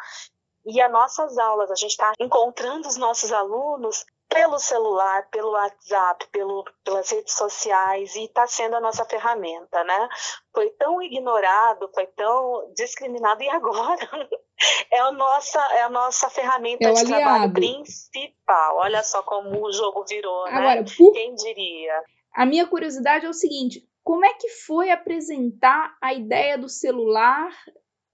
e 0.64 0.80
as 0.80 0.90
nossas 0.90 1.37
aulas 1.38 1.71
a 1.71 1.75
gente 1.75 1.90
está 1.90 2.12
encontrando 2.18 2.88
os 2.88 2.97
nossos 2.97 3.33
alunos 3.33 4.04
pelo 4.28 4.59
celular, 4.59 5.28
pelo 5.30 5.52
WhatsApp, 5.52 6.26
pelo, 6.33 6.64
pelas 6.83 7.09
redes 7.11 7.35
sociais 7.35 8.16
e 8.16 8.25
está 8.25 8.47
sendo 8.47 8.75
a 8.75 8.80
nossa 8.80 9.04
ferramenta, 9.04 9.85
né? 9.85 10.09
Foi 10.52 10.71
tão 10.71 11.00
ignorado, 11.00 11.88
foi 11.94 12.06
tão 12.09 12.73
discriminado 12.75 13.42
e 13.42 13.49
agora 13.49 14.09
é 14.90 14.99
a 14.99 15.12
nossa, 15.12 15.61
é 15.75 15.83
a 15.83 15.88
nossa 15.88 16.28
ferramenta 16.30 16.88
é 16.88 16.92
de 16.92 17.00
aliado. 17.00 17.23
trabalho 17.23 17.52
principal. 17.52 18.76
Olha 18.78 19.04
só 19.04 19.23
como 19.23 19.64
o 19.64 19.73
jogo 19.73 20.04
virou, 20.04 20.44
né? 20.47 20.52
Agora, 20.52 20.85
por... 20.97 21.12
Quem 21.12 21.35
diria? 21.37 22.02
A 22.35 22.44
minha 22.44 22.66
curiosidade 22.66 23.26
é 23.26 23.28
o 23.28 23.35
seguinte: 23.35 23.88
como 24.02 24.25
é 24.26 24.35
que 24.35 24.49
foi 24.49 24.90
apresentar 24.90 25.97
a 26.02 26.12
ideia 26.12 26.59
do 26.59 26.68
celular 26.68 27.52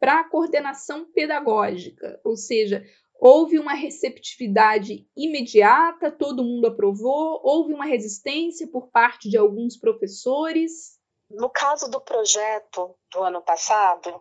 para 0.01 0.21
a 0.21 0.29
coordenação 0.29 1.05
pedagógica? 1.13 2.21
Ou 2.25 2.37
seja, 2.37 2.83
houve 3.21 3.59
uma 3.59 3.75
receptividade 3.75 5.07
imediata, 5.17 6.11
todo 6.11 6.43
mundo 6.43 6.67
aprovou, 6.67 7.41
houve 7.45 7.75
uma 7.75 7.85
resistência 7.85 8.67
por 8.67 8.91
parte 8.91 9.29
de 9.29 9.37
alguns 9.37 9.77
professores? 9.77 10.99
No 11.31 11.49
caso 11.49 11.89
do 11.89 12.01
projeto 12.01 12.97
do 13.13 13.23
ano 13.23 13.41
passado, 13.43 14.21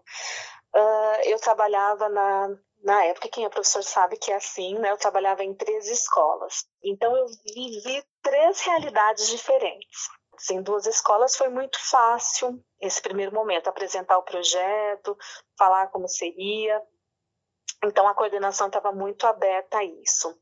Uh, 0.75 1.21
eu 1.25 1.39
trabalhava 1.39 2.09
na, 2.09 2.55
na 2.83 3.03
época, 3.05 3.29
quem 3.29 3.43
é 3.43 3.49
professor 3.49 3.83
sabe 3.83 4.17
que 4.17 4.31
é 4.31 4.35
assim, 4.35 4.77
né? 4.77 4.91
Eu 4.91 4.97
trabalhava 4.97 5.43
em 5.43 5.53
três 5.53 5.87
escolas. 5.89 6.65
Então 6.83 7.15
eu 7.15 7.25
vivi 7.43 8.03
três 8.21 8.61
realidades 8.61 9.29
diferentes. 9.29 10.09
Em 10.51 10.61
duas 10.61 10.85
escolas 10.85 11.35
foi 11.35 11.49
muito 11.49 11.77
fácil 11.89 12.63
esse 12.79 13.01
primeiro 13.01 13.33
momento, 13.33 13.67
apresentar 13.67 14.17
o 14.17 14.23
projeto, 14.23 15.17
falar 15.57 15.87
como 15.87 16.07
seria. 16.07 16.81
Então 17.83 18.07
a 18.07 18.13
coordenação 18.13 18.67
estava 18.67 18.91
muito 18.91 19.25
aberta 19.25 19.79
a 19.79 19.83
isso. 19.83 20.37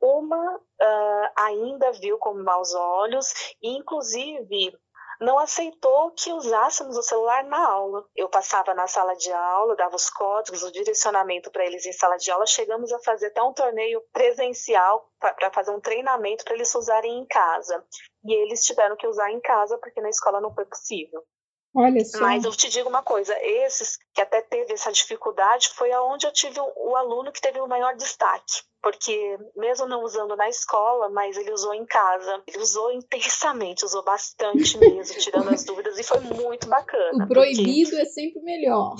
Uma 0.00 0.56
uh, 0.56 1.30
ainda 1.36 1.92
viu 1.92 2.18
com 2.18 2.34
maus 2.34 2.72
olhos, 2.74 3.32
e 3.60 3.76
inclusive 3.76 4.76
não 5.20 5.38
aceitou 5.38 6.12
que 6.12 6.32
usássemos 6.32 6.96
o 6.96 7.02
celular 7.02 7.44
na 7.44 7.58
aula. 7.58 8.04
Eu 8.14 8.28
passava 8.28 8.72
na 8.74 8.86
sala 8.86 9.14
de 9.14 9.32
aula, 9.32 9.74
dava 9.76 9.96
os 9.96 10.08
códigos, 10.08 10.62
o 10.62 10.70
direcionamento 10.70 11.50
para 11.50 11.66
eles 11.66 11.84
em 11.86 11.92
sala 11.92 12.16
de 12.16 12.30
aula. 12.30 12.46
Chegamos 12.46 12.92
a 12.92 12.98
fazer 13.00 13.26
até 13.26 13.42
um 13.42 13.52
torneio 13.52 14.00
presencial 14.12 15.10
para 15.18 15.52
fazer 15.52 15.72
um 15.72 15.80
treinamento 15.80 16.44
para 16.44 16.54
eles 16.54 16.74
usarem 16.74 17.18
em 17.18 17.26
casa. 17.26 17.84
E 18.24 18.32
eles 18.32 18.62
tiveram 18.64 18.96
que 18.96 19.06
usar 19.06 19.30
em 19.30 19.40
casa 19.40 19.76
porque 19.78 20.00
na 20.00 20.08
escola 20.08 20.40
não 20.40 20.54
foi 20.54 20.64
possível. 20.64 21.24
Olha 21.74 22.04
só. 22.04 22.20
Mas 22.20 22.44
eu 22.44 22.50
te 22.52 22.68
digo 22.68 22.88
uma 22.88 23.02
coisa, 23.02 23.34
esses 23.40 23.98
que 24.14 24.20
até 24.20 24.40
teve 24.42 24.72
essa 24.72 24.90
dificuldade 24.90 25.68
foi 25.70 25.92
aonde 25.92 26.26
eu 26.26 26.32
tive 26.32 26.58
o, 26.58 26.72
o 26.90 26.96
aluno 26.96 27.30
que 27.30 27.40
teve 27.40 27.60
o 27.60 27.68
maior 27.68 27.94
destaque 27.96 28.68
porque 28.82 29.38
mesmo 29.56 29.86
não 29.86 30.02
usando 30.02 30.36
na 30.36 30.48
escola, 30.48 31.08
mas 31.10 31.36
ele 31.36 31.52
usou 31.52 31.74
em 31.74 31.84
casa. 31.84 32.42
Ele 32.46 32.58
usou 32.58 32.92
intensamente, 32.92 33.84
usou 33.84 34.04
bastante 34.04 34.78
mesmo, 34.78 35.18
tirando 35.18 35.50
as 35.50 35.64
dúvidas, 35.64 35.98
e 35.98 36.02
foi 36.02 36.20
muito 36.20 36.68
bacana. 36.68 37.24
O 37.24 37.28
proibido 37.28 37.90
porque... 37.90 38.02
é 38.02 38.04
sempre 38.04 38.40
melhor. 38.42 38.94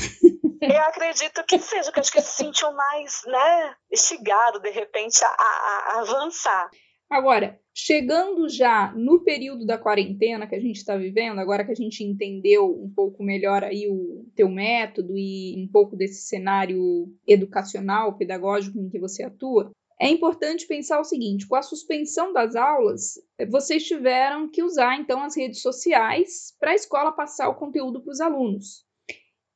Eu 0.61 0.83
acredito 0.83 1.45
que 1.45 1.59
seja, 1.59 1.93
que 1.93 2.01
acho 2.01 2.11
que 2.11 2.21
se 2.21 2.37
sentiu 2.37 2.73
mais, 2.73 3.23
né, 3.27 3.77
instigado, 3.93 4.59
de 4.59 4.71
repente, 4.71 5.25
a, 5.25 5.29
a, 5.29 5.93
a 5.93 6.01
avançar. 6.01 6.69
Agora, 7.11 7.59
chegando 7.81 8.49
já 8.49 8.93
no 8.97 9.21
período 9.21 9.65
da 9.65 9.79
quarentena 9.79 10.49
que 10.49 10.55
a 10.57 10.61
gente 10.61 10.79
está 10.79 10.97
vivendo, 10.97 11.39
agora 11.39 11.65
que 11.65 11.71
a 11.71 11.77
gente 11.77 12.03
entendeu 12.03 12.67
um 12.67 12.93
pouco 12.93 13.23
melhor 13.23 13.63
aí 13.63 13.87
o 13.89 14.27
teu 14.35 14.49
método 14.49 15.17
e 15.17 15.55
um 15.57 15.71
pouco 15.71 15.95
desse 15.95 16.27
cenário 16.27 17.07
educacional, 17.25 18.19
pedagógico 18.19 18.77
em 18.81 18.91
que 18.91 18.99
você 18.99 19.23
atua, 19.23 19.71
é 20.01 20.09
importante 20.09 20.67
pensar 20.67 20.99
o 20.99 21.05
seguinte: 21.05 21.47
com 21.47 21.55
a 21.55 21.63
suspensão 21.63 22.33
das 22.33 22.57
aulas, 22.57 23.15
vocês 23.49 23.85
tiveram 23.85 24.51
que 24.51 24.61
usar 24.61 24.99
então 24.99 25.23
as 25.23 25.37
redes 25.37 25.63
sociais 25.63 26.53
para 26.59 26.73
a 26.73 26.75
escola 26.75 27.13
passar 27.13 27.49
o 27.49 27.55
conteúdo 27.55 28.03
para 28.03 28.11
os 28.11 28.21
alunos. 28.21 28.85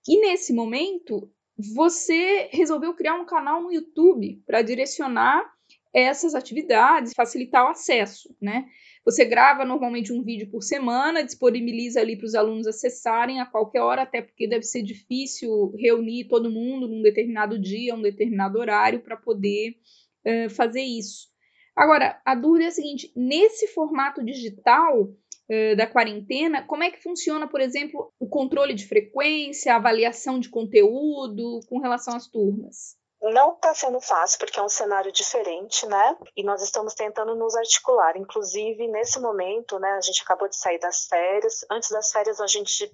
E 0.06 0.20
nesse 0.20 0.52
momento, 0.52 1.28
você 1.74 2.48
resolveu 2.52 2.94
criar 2.94 3.16
um 3.16 3.26
canal 3.26 3.60
no 3.60 3.72
YouTube 3.72 4.40
para 4.46 4.62
direcionar 4.62 5.44
essas 5.92 6.34
atividades, 6.34 7.12
facilitar 7.14 7.64
o 7.64 7.68
acesso, 7.68 8.34
né? 8.40 8.66
Você 9.04 9.24
grava 9.24 9.64
normalmente 9.64 10.12
um 10.12 10.22
vídeo 10.22 10.48
por 10.48 10.62
semana, 10.62 11.24
disponibiliza 11.24 12.00
ali 12.00 12.16
para 12.16 12.26
os 12.26 12.34
alunos 12.34 12.66
acessarem 12.66 13.40
a 13.40 13.46
qualquer 13.46 13.80
hora, 13.80 14.02
até 14.02 14.22
porque 14.22 14.48
deve 14.48 14.62
ser 14.62 14.82
difícil 14.82 15.72
reunir 15.76 16.28
todo 16.28 16.50
mundo 16.50 16.86
num 16.86 17.02
determinado 17.02 17.58
dia, 17.58 17.94
um 17.94 18.02
determinado 18.02 18.58
horário 18.58 19.00
para 19.00 19.16
poder 19.16 19.76
uh, 20.24 20.48
fazer 20.50 20.82
isso. 20.82 21.32
Agora, 21.74 22.20
a 22.24 22.34
dúvida 22.34 22.66
é 22.66 22.68
a 22.68 22.72
seguinte: 22.72 23.12
nesse 23.16 23.66
formato 23.68 24.24
digital 24.24 25.02
uh, 25.02 25.76
da 25.76 25.86
quarentena, 25.86 26.62
como 26.62 26.84
é 26.84 26.90
que 26.90 27.02
funciona, 27.02 27.48
por 27.48 27.60
exemplo, 27.60 28.12
o 28.20 28.28
controle 28.28 28.72
de 28.72 28.86
frequência, 28.86 29.72
a 29.72 29.76
avaliação 29.76 30.38
de 30.38 30.48
conteúdo 30.48 31.58
com 31.68 31.80
relação 31.80 32.14
às 32.14 32.28
turmas? 32.28 33.01
Não 33.22 33.54
está 33.54 33.72
sendo 33.72 34.00
fácil 34.00 34.38
porque 34.40 34.58
é 34.58 34.62
um 34.62 34.68
cenário 34.68 35.12
diferente, 35.12 35.86
né? 35.86 36.16
E 36.36 36.42
nós 36.42 36.60
estamos 36.60 36.92
tentando 36.92 37.36
nos 37.36 37.54
articular. 37.54 38.16
Inclusive, 38.16 38.88
nesse 38.88 39.20
momento, 39.20 39.78
né, 39.78 39.92
a 39.92 40.00
gente 40.00 40.22
acabou 40.22 40.48
de 40.48 40.56
sair 40.56 40.80
das 40.80 41.06
férias. 41.06 41.64
Antes 41.70 41.90
das 41.90 42.10
férias, 42.10 42.40
a 42.40 42.48
gente 42.48 42.90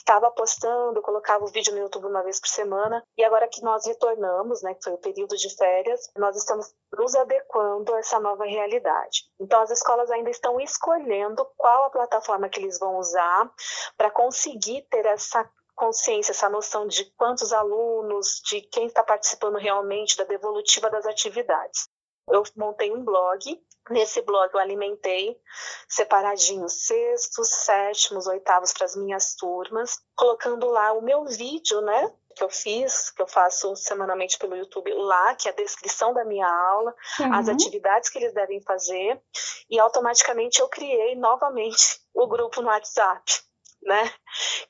estava 0.00 0.30
postando, 0.30 1.02
colocava 1.02 1.44
o 1.44 1.48
vídeo 1.48 1.72
no 1.72 1.80
YouTube 1.80 2.06
uma 2.06 2.22
vez 2.22 2.40
por 2.40 2.48
semana, 2.48 3.02
e 3.16 3.24
agora 3.24 3.48
que 3.48 3.62
nós 3.62 3.86
retornamos, 3.86 4.62
né, 4.62 4.74
que 4.74 4.82
foi 4.82 4.94
o 4.94 4.98
período 4.98 5.36
de 5.36 5.54
férias, 5.56 6.10
nós 6.16 6.36
estamos 6.36 6.72
nos 6.92 7.14
adequando 7.14 7.94
a 7.94 7.98
essa 7.98 8.18
nova 8.18 8.44
realidade. 8.44 9.24
Então, 9.38 9.60
as 9.62 9.70
escolas 9.70 10.10
ainda 10.10 10.30
estão 10.30 10.60
escolhendo 10.60 11.46
qual 11.56 11.84
a 11.84 11.90
plataforma 11.90 12.48
que 12.48 12.60
eles 12.60 12.78
vão 12.78 12.98
usar 12.98 13.50
para 13.96 14.10
conseguir 14.10 14.82
ter 14.90 15.06
essa 15.06 15.48
consciência, 15.80 16.32
essa 16.32 16.50
noção 16.50 16.86
de 16.86 17.06
quantos 17.16 17.54
alunos, 17.54 18.42
de 18.44 18.60
quem 18.60 18.86
está 18.86 19.02
participando 19.02 19.56
realmente 19.56 20.14
da 20.14 20.24
devolutiva 20.24 20.90
das 20.90 21.06
atividades. 21.06 21.88
Eu 22.28 22.42
montei 22.54 22.92
um 22.92 23.02
blog, 23.02 23.40
nesse 23.88 24.20
blog 24.20 24.52
eu 24.52 24.60
alimentei 24.60 25.40
separadinho 25.88 26.68
sextos, 26.68 27.48
sétimos, 27.48 28.26
oitavos 28.26 28.74
para 28.74 28.84
as 28.84 28.94
minhas 28.94 29.34
turmas, 29.34 29.98
colocando 30.14 30.66
lá 30.68 30.92
o 30.92 31.00
meu 31.00 31.24
vídeo, 31.24 31.80
né? 31.80 32.14
que 32.36 32.44
eu 32.44 32.50
fiz, 32.50 33.10
que 33.10 33.22
eu 33.22 33.26
faço 33.26 33.74
semanalmente 33.74 34.38
pelo 34.38 34.54
YouTube 34.56 34.92
lá, 34.94 35.34
que 35.34 35.48
é 35.48 35.50
a 35.50 35.54
descrição 35.54 36.14
da 36.14 36.24
minha 36.24 36.46
aula, 36.46 36.94
uhum. 37.18 37.34
as 37.34 37.48
atividades 37.48 38.08
que 38.08 38.18
eles 38.18 38.32
devem 38.32 38.60
fazer, 38.60 39.20
e 39.68 39.80
automaticamente 39.80 40.60
eu 40.60 40.68
criei 40.68 41.16
novamente 41.16 42.00
o 42.14 42.28
grupo 42.28 42.60
no 42.60 42.68
WhatsApp 42.68 43.49
né? 43.82 44.12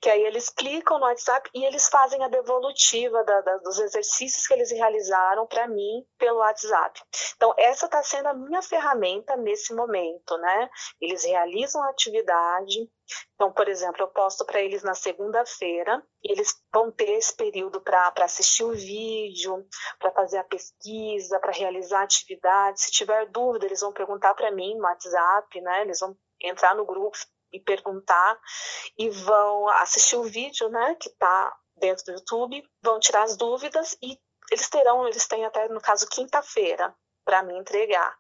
Que 0.01 0.09
aí 0.09 0.23
eles 0.25 0.49
clicam 0.49 0.99
no 0.99 1.05
WhatsApp 1.05 1.51
e 1.55 1.65
eles 1.65 1.89
fazem 1.89 2.23
a 2.23 2.29
devolutiva 2.29 3.23
da, 3.25 3.41
da, 3.43 3.57
dos 3.59 3.79
exercícios 3.79 4.47
que 4.47 4.55
eles 4.55 4.71
realizaram 4.71 5.47
para 5.47 5.69
mim 5.69 6.05
pelo 6.19 6.39
WhatsApp. 6.39 7.01
Então, 7.37 7.53
essa 7.59 7.87
está 7.87 8.03
sendo 8.03 8.29
a 8.29 8.35
minha 8.35 8.63
ferramenta 8.63 9.37
nesse 9.37 9.75
momento, 9.75 10.37
né? 10.39 10.71
Eles 11.01 11.25
realizam 11.25 11.83
a 11.83 11.91
atividade, 11.91 12.89
Então, 13.35 13.53
por 13.53 13.69
exemplo, 13.69 14.03
eu 14.03 14.09
posto 14.09 14.45
para 14.45 14.61
eles 14.61 14.83
na 14.83 14.95
segunda-feira, 14.95 16.03
eles 16.23 16.55
vão 16.73 16.91
ter 16.93 17.11
esse 17.13 17.35
período 17.35 17.81
para 17.81 18.13
assistir 18.23 18.65
o 18.65 18.73
vídeo, 18.73 19.67
para 19.99 20.13
fazer 20.13 20.39
a 20.39 20.45
pesquisa, 20.45 21.41
para 21.41 21.53
realizar 21.53 22.01
a 22.01 22.05
atividade. 22.05 22.81
Se 22.81 22.91
tiver 22.91 23.27
dúvida, 23.27 23.67
eles 23.67 23.81
vão 23.81 23.93
perguntar 23.93 24.35
para 24.35 24.51
mim 24.51 24.77
no 24.77 24.85
WhatsApp, 24.85 25.61
né? 25.61 25.83
Eles 25.83 25.99
vão 26.01 26.17
entrar 26.41 26.75
no 26.75 26.87
grupo 26.87 27.17
e 27.53 27.61
perguntar 27.61 28.39
e 28.99 29.09
vão 29.11 29.69
assistir 29.69 30.17
o 30.17 30.25
vídeo, 30.25 30.69
né, 30.69 30.97
que 31.01 31.09
está 31.09 31.57
dentro 31.77 32.05
do 32.05 32.13
YouTube, 32.13 32.63
vão 32.83 33.01
tirar 33.01 33.23
as 33.23 33.37
dúvidas 33.37 33.97
e 34.03 34.19
eles 34.51 34.69
terão, 34.69 35.07
eles 35.07 35.27
têm 35.27 35.45
até 35.45 35.69
no 35.69 35.81
caso 35.81 36.09
quinta-feira 36.09 36.95
para 37.25 37.43
me 37.43 37.57
entregar. 37.57 38.17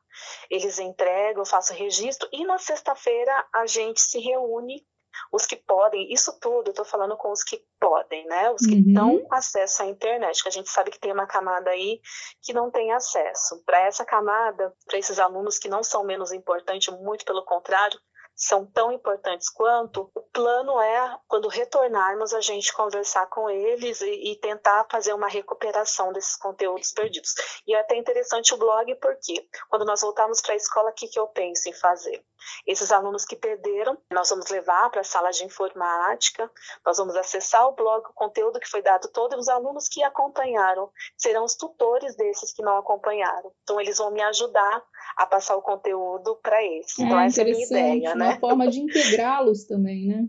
Eles 0.49 0.79
entregam, 0.79 1.43
eu 1.43 1.47
faço 1.47 1.75
registro 1.75 2.29
e 2.33 2.45
na 2.45 2.59
sexta-feira 2.59 3.47
a 3.53 3.67
gente 3.67 4.01
se 4.01 4.19
reúne 4.19 4.85
os 5.33 5.47
que 5.47 5.57
podem, 5.57 6.13
isso 6.13 6.39
tudo 6.41 6.69
eu 6.69 6.71
estou 6.71 6.85
falando 6.85 7.17
com 7.17 7.31
os 7.31 7.43
que 7.43 7.61
podem, 7.81 8.25
né? 8.27 8.51
Os 8.51 8.65
que 8.65 8.75
uhum. 8.75 8.93
dão 8.93 9.27
acesso 9.31 9.83
à 9.83 9.87
internet, 9.87 10.43
que 10.43 10.49
a 10.49 10.53
gente 10.53 10.71
sabe 10.71 10.91
que 10.91 11.01
tem 11.01 11.13
uma 11.13 11.27
camada 11.27 11.71
aí 11.71 12.01
que 12.43 12.53
não 12.53 12.71
tem 12.71 12.93
acesso. 12.93 13.63
Para 13.65 13.81
essa 13.81 14.05
camada, 14.05 14.73
para 14.87 14.99
esses 14.99 15.19
alunos 15.19 15.59
que 15.59 15.69
não 15.69 15.83
são 15.83 16.05
menos 16.05 16.33
importantes, 16.33 16.93
muito 17.01 17.25
pelo 17.25 17.45
contrário, 17.45 17.99
são 18.41 18.65
tão 18.65 18.91
importantes 18.91 19.51
quanto, 19.51 20.11
o 20.15 20.23
plano 20.33 20.81
é, 20.81 21.19
quando 21.29 21.47
retornarmos, 21.47 22.33
a 22.33 22.41
gente 22.41 22.73
conversar 22.73 23.27
com 23.27 23.51
eles 23.51 24.01
e, 24.01 24.33
e 24.33 24.37
tentar 24.37 24.87
fazer 24.91 25.13
uma 25.13 25.29
recuperação 25.29 26.11
desses 26.11 26.37
conteúdos 26.37 26.91
perdidos. 26.91 27.35
E 27.67 27.75
é 27.75 27.81
até 27.81 27.97
interessante 27.97 28.55
o 28.55 28.57
blog, 28.57 28.95
porque 28.95 29.47
quando 29.69 29.85
nós 29.85 30.01
voltarmos 30.01 30.41
para 30.41 30.55
a 30.55 30.57
escola, 30.57 30.91
o 30.91 30.95
que, 30.95 31.07
que 31.07 31.21
eu 31.21 31.27
penso 31.27 31.69
em 31.69 31.75
fazer? 31.75 32.25
Esses 32.67 32.91
alunos 32.91 33.27
que 33.27 33.37
perderam, 33.37 33.99
nós 34.11 34.31
vamos 34.31 34.49
levar 34.49 34.89
para 34.91 35.03
a 35.03 35.05
sala 35.05 35.31
de 35.31 35.45
informática, 35.45 36.51
nós 36.85 36.97
vamos 36.97 37.15
acessar 37.17 37.67
o 37.69 37.73
blog, 37.73 38.07
o 38.09 38.15
conteúdo 38.15 38.59
que 38.59 38.69
foi 38.69 38.81
dado, 38.81 39.09
todos 39.09 39.39
os 39.39 39.49
alunos 39.49 39.87
que 39.87 40.03
acompanharam 40.03 40.91
serão 41.19 41.45
os 41.45 41.55
tutores 41.55 42.17
desses 42.17 42.55
que 42.55 42.63
não 42.63 42.79
acompanharam. 42.79 43.53
Então, 43.63 43.79
eles 43.79 43.99
vão 43.99 44.11
me 44.11 44.23
ajudar 44.23 44.83
a 45.17 45.27
passar 45.27 45.57
o 45.57 45.63
conteúdo 45.63 46.37
para 46.43 46.63
eles. 46.63 46.99
É, 46.99 47.03
então, 47.03 47.21
essa 47.21 47.41
é 47.41 47.43
a 47.43 47.45
minha 47.45 47.67
ideia, 47.67 48.15
né? 48.15 48.30
Uma 48.31 48.41
forma 48.41 48.69
de 48.69 48.81
integrá-los 48.81 49.65
também, 49.65 50.07
né? 50.07 50.25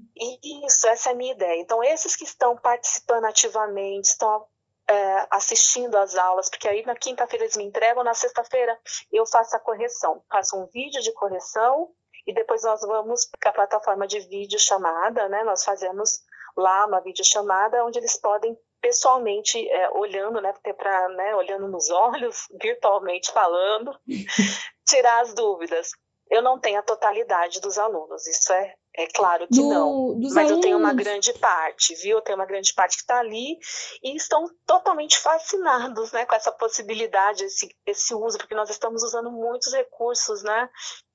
Isso, 0.65 0.88
essa 0.88 1.10
é 1.10 1.13
a 1.13 1.15
minha 1.15 1.34
ideia. 1.34 1.60
Então, 1.62 1.84
esses 1.84 2.15
que 2.15 2.24
estão 2.24 2.55
participando 2.55 3.25
ativamente, 3.25 4.10
estão 4.10 4.46
é, 4.89 5.27
assistindo 5.31 5.96
às 5.96 6.15
aulas, 6.15 6.50
porque 6.50 6.67
aí 6.67 6.86
na 6.86 6.96
quinta-feira 6.96 7.46
eles 7.46 7.55
me 7.55 7.63
entregam, 7.63 8.03
na 8.03 8.13
sexta-feira 8.13 8.77
eu 9.12 9.25
faço 9.25 9.55
a 9.55 9.60
correção, 9.60 10.22
faço 10.29 10.58
um 10.58 10.65
vídeo 10.67 11.01
de 11.01 11.13
correção 11.13 11.89
e 12.27 12.34
depois 12.34 12.63
nós 12.63 12.81
vamos 12.81 13.29
para 13.39 13.50
a 13.50 13.53
plataforma 13.53 14.05
de 14.05 14.20
vídeo 14.20 14.60
chamada, 14.60 15.27
né? 15.29 15.43
Nós 15.43 15.63
fazemos 15.63 16.22
lá 16.55 16.86
uma 16.86 17.00
videochamada 17.00 17.84
onde 17.86 18.00
eles 18.00 18.17
podem 18.17 18.58
pessoalmente 18.81 19.70
é, 19.70 19.89
olhando, 19.91 20.41
né, 20.41 20.53
para 20.75 21.10
né, 21.10 21.36
olhando 21.36 21.67
nos 21.67 21.89
olhos, 21.89 22.48
virtualmente 22.62 23.31
falando, 23.31 23.98
tirar 24.86 25.22
as 25.22 25.34
dúvidas. 25.34 25.91
Eu 26.31 26.41
não 26.41 26.57
tenho 26.57 26.79
a 26.79 26.83
totalidade 26.83 27.59
dos 27.59 27.77
alunos, 27.77 28.25
isso 28.25 28.53
é, 28.53 28.73
é 28.95 29.05
claro 29.07 29.45
que 29.47 29.59
Do, 29.59 29.67
não. 29.67 30.15
Mas 30.17 30.38
alunos... 30.38 30.51
eu 30.51 30.59
tenho 30.61 30.77
uma 30.77 30.93
grande 30.93 31.33
parte, 31.33 31.93
viu? 31.95 32.17
Eu 32.17 32.21
tenho 32.21 32.38
uma 32.38 32.45
grande 32.45 32.73
parte 32.73 32.95
que 32.95 33.01
está 33.01 33.19
ali 33.19 33.57
e 34.01 34.15
estão 34.15 34.45
totalmente 34.65 35.19
fascinados 35.19 36.13
né, 36.13 36.25
com 36.25 36.33
essa 36.33 36.51
possibilidade, 36.53 37.43
esse, 37.43 37.75
esse 37.85 38.15
uso, 38.15 38.38
porque 38.38 38.55
nós 38.55 38.69
estamos 38.69 39.03
usando 39.03 39.29
muitos 39.29 39.73
recursos, 39.73 40.41
né? 40.41 40.69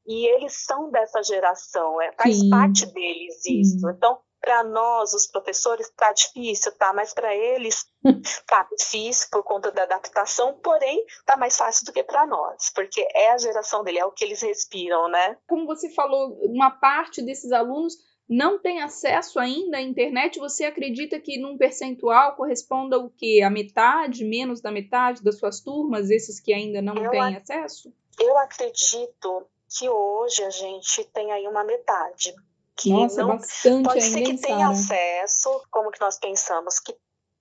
E 0.06 0.28
eles 0.34 0.64
são 0.64 0.90
dessa 0.90 1.22
geração, 1.22 2.00
é, 2.02 2.12
faz 2.12 2.38
Sim. 2.38 2.50
parte 2.50 2.84
deles 2.86 3.44
isso. 3.46 3.88
Então, 3.90 4.20
para 4.40 4.62
nós, 4.64 5.12
os 5.12 5.26
professores, 5.26 5.88
está 5.88 6.12
difícil, 6.12 6.72
tá? 6.72 6.92
Mas 6.92 7.12
para 7.12 7.34
eles 7.34 7.86
tá 8.46 8.66
difícil 8.76 9.28
por 9.30 9.42
conta 9.42 9.70
da 9.70 9.82
adaptação, 9.82 10.58
porém 10.62 11.04
tá 11.24 11.36
mais 11.36 11.56
fácil 11.56 11.84
do 11.84 11.92
que 11.92 12.02
para 12.02 12.26
nós, 12.26 12.70
porque 12.74 13.06
é 13.14 13.32
a 13.32 13.38
geração 13.38 13.82
dele, 13.82 13.98
é 13.98 14.04
o 14.04 14.12
que 14.12 14.24
eles 14.24 14.42
respiram, 14.42 15.08
né? 15.08 15.36
Como 15.46 15.66
você 15.66 15.90
falou, 15.90 16.38
uma 16.42 16.70
parte 16.70 17.22
desses 17.22 17.52
alunos 17.52 17.94
não 18.28 18.58
tem 18.58 18.82
acesso 18.82 19.38
ainda 19.38 19.78
à 19.78 19.80
internet, 19.80 20.38
você 20.38 20.64
acredita 20.64 21.20
que 21.20 21.38
num 21.38 21.56
percentual 21.56 22.34
corresponda 22.34 22.98
o 22.98 23.08
quê? 23.08 23.40
A 23.44 23.50
metade, 23.50 24.24
menos 24.24 24.60
da 24.60 24.72
metade 24.72 25.22
das 25.22 25.38
suas 25.38 25.60
turmas, 25.60 26.10
esses 26.10 26.40
que 26.40 26.52
ainda 26.52 26.82
não 26.82 26.96
eu 26.96 27.10
têm 27.10 27.36
acesso? 27.36 27.92
Eu 28.18 28.36
acredito 28.38 29.46
que 29.68 29.88
hoje 29.88 30.42
a 30.42 30.50
gente 30.50 31.04
tem 31.04 31.30
aí 31.32 31.46
uma 31.46 31.62
metade 31.62 32.34
que 32.76 32.92
Nossa, 32.92 33.22
não 33.22 33.36
bastante 33.38 33.84
pode 33.84 34.02
ser 34.02 34.22
que 34.22 34.38
tenha 34.38 34.68
acesso, 34.68 35.62
como 35.70 35.90
que 35.90 36.00
nós 36.00 36.18
pensamos 36.18 36.78
que 36.78 36.96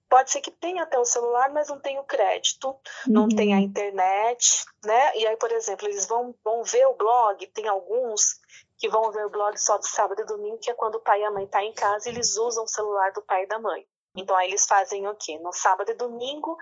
pode 0.10 0.32
ser 0.32 0.42
que 0.42 0.51
tenha 0.51 0.84
até 0.84 0.98
o 0.98 1.06
celular, 1.06 1.51
mas 1.51 1.68
não 1.68 1.80
tem 1.80 2.00
o 2.00 2.04
crédito, 2.04 2.70
uhum. 2.70 2.77
não 3.08 3.27
tem 3.27 3.54
a 3.54 3.60
internet, 3.60 4.63
né? 4.84 5.18
E 5.18 5.27
aí, 5.27 5.36
por 5.36 5.51
exemplo, 5.51 5.88
eles 5.88 6.06
vão, 6.06 6.34
vão 6.43 6.63
ver 6.63 6.86
o 6.88 6.93
blog, 6.93 7.45
tem 7.48 7.67
alguns 7.67 8.39
que 8.78 8.88
vão 8.88 9.12
ver 9.12 9.26
o 9.26 9.30
blog 9.30 9.58
só 9.58 9.78
de 9.78 9.88
sábado 9.89 10.21
e 10.21 10.26
domingo, 10.26 10.60
que 10.60 10.69
é 10.69 10.74
quando 10.74 10.95
o 10.95 11.02
pai 11.02 11.21
e 11.21 11.26
a 11.26 11.32
mãe 11.32 11.43
estão 11.43 11.60
tá 11.60 11.65
em 11.65 11.74
casa, 11.74 12.08
e 12.08 12.13
eles 12.13 12.38
usam 12.38 12.63
o 12.63 12.67
celular 12.67 13.12
do 13.12 13.21
pai 13.21 13.43
e 13.43 13.48
da 13.48 13.60
mãe. 13.60 13.86
Então 14.15 14.36
aí 14.36 14.48
eles 14.48 14.65
fazem 14.65 15.08
o 15.08 15.15
quê? 15.15 15.38
No 15.39 15.52
sábado 15.52 15.91
e 15.91 15.95
domingo 15.95 16.58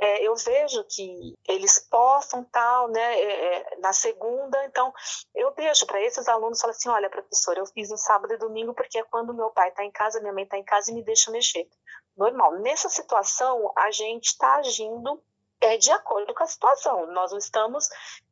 é, 0.00 0.22
eu 0.22 0.34
vejo 0.36 0.84
que 0.84 1.34
eles 1.48 1.78
postam 1.88 2.44
tal, 2.44 2.88
né, 2.88 3.20
é, 3.20 3.56
é 3.56 3.76
na 3.78 3.92
segunda, 3.92 4.64
então 4.64 4.92
eu 5.34 5.52
deixo 5.52 5.86
para 5.86 6.00
esses 6.02 6.28
alunos, 6.28 6.60
falo 6.60 6.72
assim, 6.72 6.88
olha, 6.88 7.08
professor, 7.08 7.56
eu 7.56 7.66
fiz 7.66 7.90
no 7.90 7.96
sábado 7.96 8.34
e 8.34 8.38
domingo 8.38 8.74
porque 8.74 8.98
é 8.98 9.04
quando 9.04 9.34
meu 9.34 9.50
pai 9.50 9.68
está 9.68 9.84
em 9.84 9.90
casa, 9.90 10.20
minha 10.20 10.32
mãe 10.32 10.44
está 10.44 10.58
em 10.58 10.64
casa 10.64 10.90
e 10.90 10.94
me 10.94 11.04
deixa 11.04 11.30
mexer. 11.30 11.68
Normal. 12.16 12.60
Nessa 12.60 12.88
situação, 12.88 13.72
a 13.76 13.90
gente 13.90 14.26
está 14.26 14.56
agindo 14.56 15.22
é, 15.60 15.76
de 15.76 15.90
acordo 15.90 16.34
com 16.34 16.44
a 16.44 16.46
situação. 16.46 17.06
Nós 17.12 17.32
não 17.32 17.38
estamos 17.38 17.88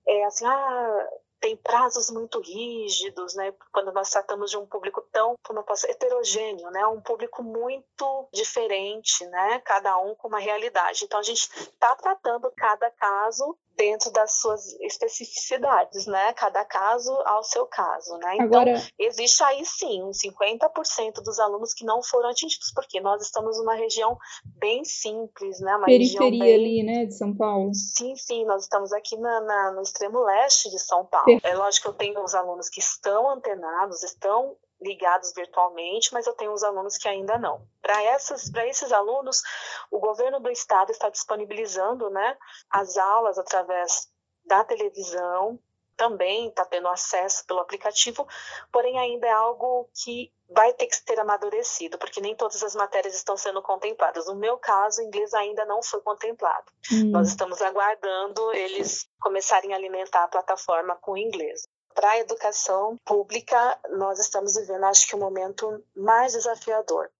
é, 0.06 0.24
assim, 0.24 0.46
ah, 0.46 1.08
tem 1.42 1.56
prazos 1.56 2.08
muito 2.08 2.40
rígidos, 2.40 3.34
né? 3.34 3.52
Quando 3.72 3.92
nós 3.92 4.08
tratamos 4.08 4.48
de 4.52 4.56
um 4.56 4.64
público 4.64 5.02
tão, 5.12 5.34
como 5.44 5.64
posso, 5.64 5.88
heterogêneo, 5.88 6.70
né? 6.70 6.86
Um 6.86 7.00
público 7.00 7.42
muito 7.42 8.28
diferente, 8.32 9.26
né? 9.26 9.58
Cada 9.64 9.98
um 9.98 10.14
com 10.14 10.28
uma 10.28 10.38
realidade. 10.38 11.04
Então 11.04 11.18
a 11.18 11.22
gente 11.22 11.50
está 11.52 11.96
tratando 11.96 12.50
cada 12.56 12.88
caso 12.92 13.58
dentro 13.76 14.10
das 14.12 14.40
suas 14.40 14.74
especificidades, 14.80 16.06
né? 16.06 16.32
Cada 16.34 16.64
caso 16.64 17.12
ao 17.24 17.42
seu 17.42 17.66
caso, 17.66 18.16
né? 18.18 18.34
Então, 18.34 18.60
Agora... 18.60 18.82
existe 18.98 19.42
aí 19.42 19.64
sim 19.64 20.02
uns 20.02 20.18
50% 20.18 21.22
dos 21.24 21.38
alunos 21.38 21.72
que 21.74 21.84
não 21.84 22.02
foram 22.02 22.30
atingidos, 22.30 22.72
porque 22.74 23.00
nós 23.00 23.22
estamos 23.22 23.58
numa 23.58 23.74
região 23.74 24.16
bem 24.44 24.84
simples, 24.84 25.60
né? 25.60 25.76
Uma 25.76 25.86
Periferia 25.86 26.44
bem... 26.44 26.54
ali, 26.54 26.82
né, 26.82 27.06
de 27.06 27.14
São 27.14 27.34
Paulo. 27.34 27.70
Sim, 27.74 28.14
sim, 28.16 28.44
nós 28.44 28.62
estamos 28.62 28.92
aqui 28.92 29.16
na, 29.16 29.40
na, 29.40 29.72
no 29.72 29.82
extremo 29.82 30.20
leste 30.20 30.70
de 30.70 30.78
São 30.78 31.04
Paulo. 31.06 31.40
É 31.42 31.54
lógico 31.54 31.82
que 31.82 31.88
eu 31.88 31.94
tenho 31.94 32.22
os 32.22 32.34
alunos 32.34 32.68
que 32.68 32.80
estão 32.80 33.30
antenados, 33.30 34.02
estão 34.02 34.56
ligados 34.82 35.32
virtualmente, 35.34 36.12
mas 36.12 36.26
eu 36.26 36.34
tenho 36.34 36.52
os 36.52 36.62
alunos 36.62 36.96
que 36.96 37.08
ainda 37.08 37.38
não. 37.38 37.66
Para 37.80 38.66
esses 38.66 38.92
alunos, 38.92 39.42
o 39.90 39.98
governo 39.98 40.40
do 40.40 40.50
estado 40.50 40.90
está 40.90 41.08
disponibilizando 41.08 42.10
né, 42.10 42.36
as 42.70 42.96
aulas 42.96 43.38
através 43.38 44.08
da 44.44 44.64
televisão, 44.64 45.58
também 45.96 46.48
está 46.48 46.64
tendo 46.64 46.88
acesso 46.88 47.46
pelo 47.46 47.60
aplicativo, 47.60 48.26
porém 48.72 48.98
ainda 48.98 49.26
é 49.26 49.30
algo 49.30 49.88
que 49.94 50.32
vai 50.50 50.72
ter 50.72 50.86
que 50.86 50.96
ser 50.96 51.18
amadurecido, 51.18 51.96
porque 51.96 52.20
nem 52.20 52.34
todas 52.34 52.62
as 52.62 52.74
matérias 52.74 53.14
estão 53.14 53.36
sendo 53.36 53.62
contempladas. 53.62 54.26
No 54.26 54.34
meu 54.34 54.58
caso, 54.58 55.00
o 55.00 55.04
inglês 55.04 55.32
ainda 55.32 55.64
não 55.64 55.82
foi 55.82 56.00
contemplado. 56.00 56.66
Hum. 56.92 57.10
Nós 57.10 57.28
estamos 57.28 57.62
aguardando 57.62 58.52
eles 58.52 59.08
começarem 59.20 59.72
a 59.72 59.76
alimentar 59.76 60.24
a 60.24 60.28
plataforma 60.28 60.96
com 60.96 61.12
o 61.12 61.18
inglês. 61.18 61.68
Para 61.94 62.10
a 62.10 62.18
educação 62.18 62.96
pública, 63.04 63.78
nós 63.90 64.18
estamos 64.18 64.56
vivendo, 64.56 64.84
acho 64.84 65.06
que, 65.06 65.14
o 65.14 65.18
um 65.18 65.20
momento 65.20 65.84
mais 65.94 66.32
desafiador. 66.32 67.10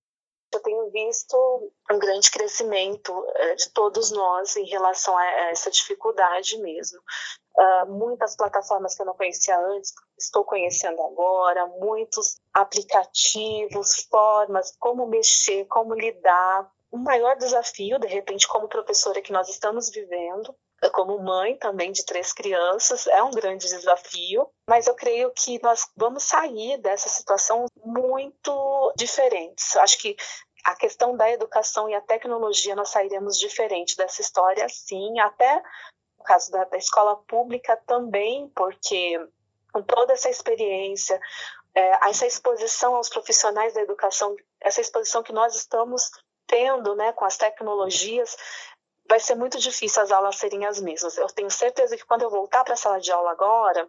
Eu 0.52 0.61
tenho 0.61 0.90
visto 0.90 1.72
um 1.90 1.98
grande 1.98 2.30
crescimento 2.30 3.26
eh, 3.37 3.54
de 3.54 3.70
todos 3.70 4.11
nós 4.11 4.54
em 4.56 4.64
relação 4.66 5.16
a 5.16 5.24
essa 5.50 5.70
dificuldade 5.70 6.58
mesmo. 6.58 7.00
Uh, 7.54 7.90
muitas 7.90 8.37
plataformas 8.37 8.94
que 8.94 9.02
eu 9.02 9.06
não 9.06 9.14
conhecia 9.14 9.58
antes, 9.58 9.92
estou 10.18 10.44
conhecendo 10.44 11.02
agora, 11.02 11.66
muitos 11.66 12.38
aplicativos, 12.52 14.06
formas, 14.11 14.74
como 14.78 15.06
mexer, 15.06 15.66
como 15.66 15.94
lidar. 15.94 16.70
O 16.90 16.98
maior 16.98 17.37
desafio, 17.37 17.98
de 17.98 18.06
repente, 18.06 18.48
como 18.48 18.68
professora 18.68 19.22
que 19.22 19.32
nós 19.32 19.48
estamos 19.48 19.90
vivendo, 19.90 20.54
como 20.90 21.18
mãe 21.18 21.56
também 21.56 21.92
de 21.92 22.04
três 22.04 22.32
crianças, 22.32 23.06
é 23.06 23.22
um 23.22 23.30
grande 23.30 23.68
desafio, 23.68 24.48
mas 24.68 24.86
eu 24.86 24.94
creio 24.94 25.30
que 25.30 25.62
nós 25.62 25.88
vamos 25.96 26.24
sair 26.24 26.78
dessa 26.78 27.08
situação 27.08 27.66
muito 27.84 28.92
diferentes. 28.96 29.76
Acho 29.76 29.98
que 29.98 30.16
a 30.64 30.74
questão 30.74 31.16
da 31.16 31.30
educação 31.30 31.88
e 31.88 31.94
a 31.94 32.00
tecnologia 32.00 32.74
nós 32.74 32.90
sairemos 32.90 33.38
diferente 33.38 33.96
dessa 33.96 34.20
história, 34.20 34.66
sim, 34.68 35.18
até 35.20 35.62
no 36.18 36.24
caso 36.24 36.50
da, 36.50 36.64
da 36.64 36.76
escola 36.76 37.16
pública 37.16 37.76
também, 37.86 38.48
porque 38.54 39.18
com 39.72 39.82
toda 39.82 40.12
essa 40.12 40.28
experiência, 40.28 41.20
é, 41.74 42.08
essa 42.08 42.26
exposição 42.26 42.94
aos 42.94 43.08
profissionais 43.08 43.74
da 43.74 43.80
educação, 43.80 44.36
essa 44.60 44.80
exposição 44.80 45.22
que 45.22 45.32
nós 45.32 45.56
estamos 45.56 46.10
tendo 46.46 46.94
né, 46.94 47.12
com 47.12 47.24
as 47.24 47.36
tecnologias, 47.36 48.36
vai 49.08 49.20
ser 49.20 49.34
muito 49.34 49.58
difícil 49.58 50.02
as 50.02 50.10
aulas 50.10 50.36
serem 50.36 50.64
as 50.64 50.80
mesmas. 50.80 51.16
Eu 51.16 51.26
tenho 51.28 51.50
certeza 51.50 51.96
que 51.96 52.04
quando 52.04 52.22
eu 52.22 52.30
voltar 52.30 52.64
para 52.64 52.74
a 52.74 52.76
sala 52.76 53.00
de 53.00 53.10
aula 53.12 53.30
agora, 53.30 53.88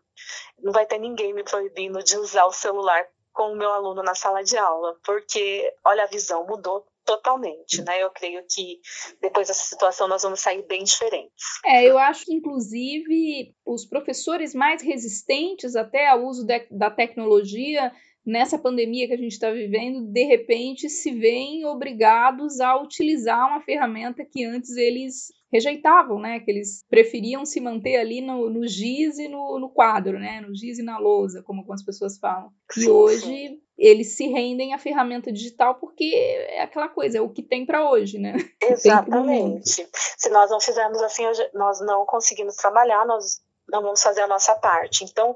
não 0.59 0.71
vai 0.71 0.85
ter 0.85 0.97
ninguém 0.97 1.33
me 1.33 1.43
proibindo 1.43 2.03
de 2.03 2.17
usar 2.17 2.45
o 2.45 2.53
celular 2.53 3.05
com 3.31 3.51
o 3.51 3.57
meu 3.57 3.71
aluno 3.71 4.03
na 4.03 4.13
sala 4.13 4.43
de 4.43 4.57
aula, 4.57 4.95
porque, 5.03 5.73
olha, 5.83 6.03
a 6.03 6.07
visão 6.07 6.45
mudou 6.45 6.85
totalmente, 7.03 7.81
né? 7.81 8.01
Eu 8.01 8.09
creio 8.11 8.45
que 8.47 8.79
depois 9.21 9.47
dessa 9.47 9.65
situação 9.65 10.07
nós 10.07 10.23
vamos 10.23 10.39
sair 10.39 10.65
bem 10.67 10.83
diferentes. 10.83 11.33
É, 11.65 11.83
eu 11.83 11.97
acho 11.97 12.25
que 12.25 12.33
inclusive 12.33 13.53
os 13.65 13.85
professores 13.85 14.53
mais 14.53 14.81
resistentes 14.81 15.75
até 15.75 16.07
ao 16.07 16.23
uso 16.23 16.45
de, 16.45 16.67
da 16.71 16.89
tecnologia 16.89 17.91
nessa 18.25 18.57
pandemia 18.57 19.07
que 19.07 19.13
a 19.13 19.17
gente 19.17 19.33
está 19.33 19.51
vivendo, 19.51 20.05
de 20.05 20.23
repente 20.23 20.89
se 20.89 21.11
veem 21.11 21.65
obrigados 21.65 22.59
a 22.59 22.79
utilizar 22.81 23.47
uma 23.47 23.61
ferramenta 23.61 24.25
que 24.25 24.43
antes 24.45 24.75
eles 24.77 25.27
rejeitavam, 25.51 26.19
né? 26.19 26.39
Que 26.39 26.49
eles 26.49 26.83
preferiam 26.89 27.45
se 27.45 27.61
manter 27.61 27.97
ali 27.97 28.21
no, 28.21 28.49
no 28.49 28.67
giz 28.67 29.19
e 29.19 29.27
no, 29.27 29.59
no 29.59 29.69
quadro, 29.69 30.17
né? 30.17 30.41
No 30.41 30.55
giz 30.55 30.79
e 30.79 30.83
na 30.83 30.97
lousa, 30.97 31.43
como 31.43 31.59
algumas 31.59 31.83
pessoas 31.85 32.17
falam. 32.17 32.49
E 32.75 32.89
hoje 32.89 33.59
eles 33.77 34.15
se 34.15 34.27
rendem 34.27 34.73
à 34.73 34.79
ferramenta 34.79 35.31
digital 35.31 35.75
porque 35.75 36.11
é 36.15 36.61
aquela 36.61 36.89
coisa, 36.89 37.19
é 37.19 37.21
o 37.21 37.29
que 37.29 37.43
tem 37.43 37.65
para 37.65 37.87
hoje, 37.87 38.17
né? 38.17 38.33
Exatamente. 38.63 39.87
Se 40.17 40.29
nós 40.29 40.49
não 40.49 40.59
fizermos 40.59 41.01
assim, 41.03 41.23
nós 41.53 41.79
não 41.81 42.05
conseguimos 42.05 42.55
trabalhar, 42.55 43.05
nós 43.05 43.41
não 43.73 43.81
vamos 43.81 44.01
fazer 44.01 44.21
a 44.21 44.27
nossa 44.27 44.55
parte. 44.55 45.03
Então, 45.03 45.35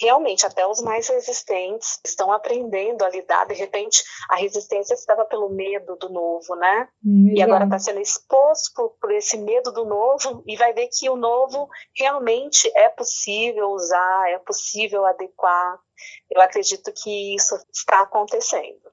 realmente, 0.00 0.46
até 0.46 0.66
os 0.66 0.80
mais 0.80 1.06
resistentes 1.06 2.00
estão 2.04 2.32
aprendendo 2.32 3.04
a 3.04 3.10
lidar. 3.10 3.46
De 3.46 3.54
repente, 3.54 4.02
a 4.30 4.36
resistência 4.36 4.94
estava 4.94 5.24
pelo 5.26 5.50
medo 5.50 5.94
do 5.96 6.08
novo, 6.08 6.56
né? 6.56 6.88
Hum, 7.04 7.32
e 7.36 7.42
agora 7.42 7.64
está 7.64 7.78
sendo 7.78 8.00
exposto 8.00 8.72
por, 8.74 8.90
por, 9.00 9.12
esse 9.12 9.36
medo 9.36 9.70
do 9.70 9.84
novo 9.84 10.42
e 10.46 10.56
vai 10.56 10.72
ver 10.72 10.88
que 10.88 11.08
o 11.10 11.16
novo 11.16 11.68
realmente 11.94 12.70
é 12.74 12.88
possível 12.88 13.68
usar, 13.68 14.30
é 14.30 14.38
possível 14.38 15.04
adequar. 15.04 15.78
Eu 16.30 16.40
acredito 16.40 16.90
que 16.92 17.36
isso 17.36 17.54
está 17.72 18.00
acontecendo. 18.00 18.83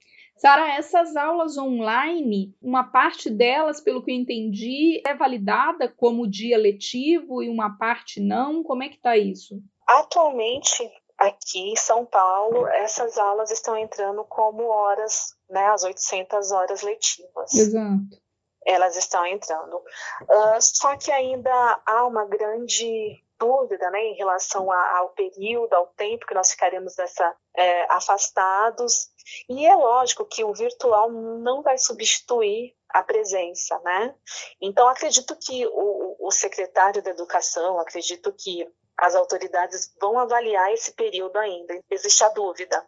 Sara, 0.41 0.73
essas 0.73 1.15
aulas 1.15 1.55
online, 1.55 2.51
uma 2.59 2.83
parte 2.83 3.29
delas, 3.29 3.79
pelo 3.79 4.03
que 4.03 4.09
eu 4.09 4.15
entendi, 4.15 4.99
é 5.05 5.13
validada 5.13 5.87
como 5.87 6.27
dia 6.27 6.57
letivo 6.57 7.43
e 7.43 7.47
uma 7.47 7.77
parte 7.77 8.19
não? 8.19 8.63
Como 8.63 8.81
é 8.81 8.89
que 8.89 8.95
está 8.95 9.15
isso? 9.15 9.61
Atualmente, 9.87 10.91
aqui 11.15 11.59
em 11.59 11.75
São 11.75 12.07
Paulo, 12.07 12.65
essas 12.69 13.19
aulas 13.19 13.51
estão 13.51 13.77
entrando 13.77 14.23
como 14.23 14.63
horas, 14.63 15.35
né, 15.47 15.67
as 15.67 15.83
800 15.83 16.51
horas 16.51 16.81
letivas. 16.81 17.53
Exato. 17.53 18.19
Elas 18.65 18.97
estão 18.97 19.23
entrando. 19.27 19.75
Uh, 19.75 20.59
só 20.59 20.97
que 20.97 21.11
ainda 21.11 21.51
há 21.85 22.03
uma 22.07 22.25
grande 22.25 23.23
dúvida 23.41 23.89
né, 23.89 23.99
em 23.99 24.13
relação 24.13 24.71
ao 24.71 25.09
período, 25.09 25.73
ao 25.73 25.87
tempo 25.87 26.27
que 26.27 26.35
nós 26.35 26.51
ficaremos 26.51 26.95
nessa, 26.95 27.35
é, 27.57 27.91
afastados. 27.91 29.09
E 29.49 29.65
é 29.65 29.75
lógico 29.75 30.25
que 30.25 30.43
o 30.43 30.53
virtual 30.53 31.11
não 31.11 31.63
vai 31.63 31.77
substituir 31.79 32.75
a 32.89 33.01
presença, 33.01 33.79
né? 33.79 34.13
Então, 34.61 34.87
acredito 34.87 35.35
que 35.35 35.65
o, 35.65 36.17
o 36.19 36.31
secretário 36.31 37.01
da 37.01 37.09
Educação, 37.09 37.79
acredito 37.79 38.31
que 38.33 38.67
as 38.97 39.15
autoridades 39.15 39.91
vão 39.99 40.19
avaliar 40.19 40.71
esse 40.71 40.93
período 40.93 41.37
ainda. 41.37 41.79
Existe 41.89 42.23
a 42.23 42.29
dúvida. 42.29 42.85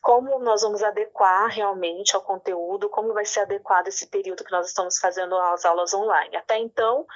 Como 0.00 0.38
nós 0.38 0.62
vamos 0.62 0.82
adequar 0.82 1.48
realmente 1.48 2.16
ao 2.16 2.22
conteúdo, 2.22 2.88
como 2.88 3.12
vai 3.12 3.26
ser 3.26 3.40
adequado 3.40 3.88
esse 3.88 4.06
período 4.06 4.44
que 4.44 4.52
nós 4.52 4.68
estamos 4.68 4.98
fazendo 4.98 5.36
as 5.36 5.66
aulas 5.66 5.92
online. 5.92 6.34
Até 6.36 6.56
então, 6.58 7.06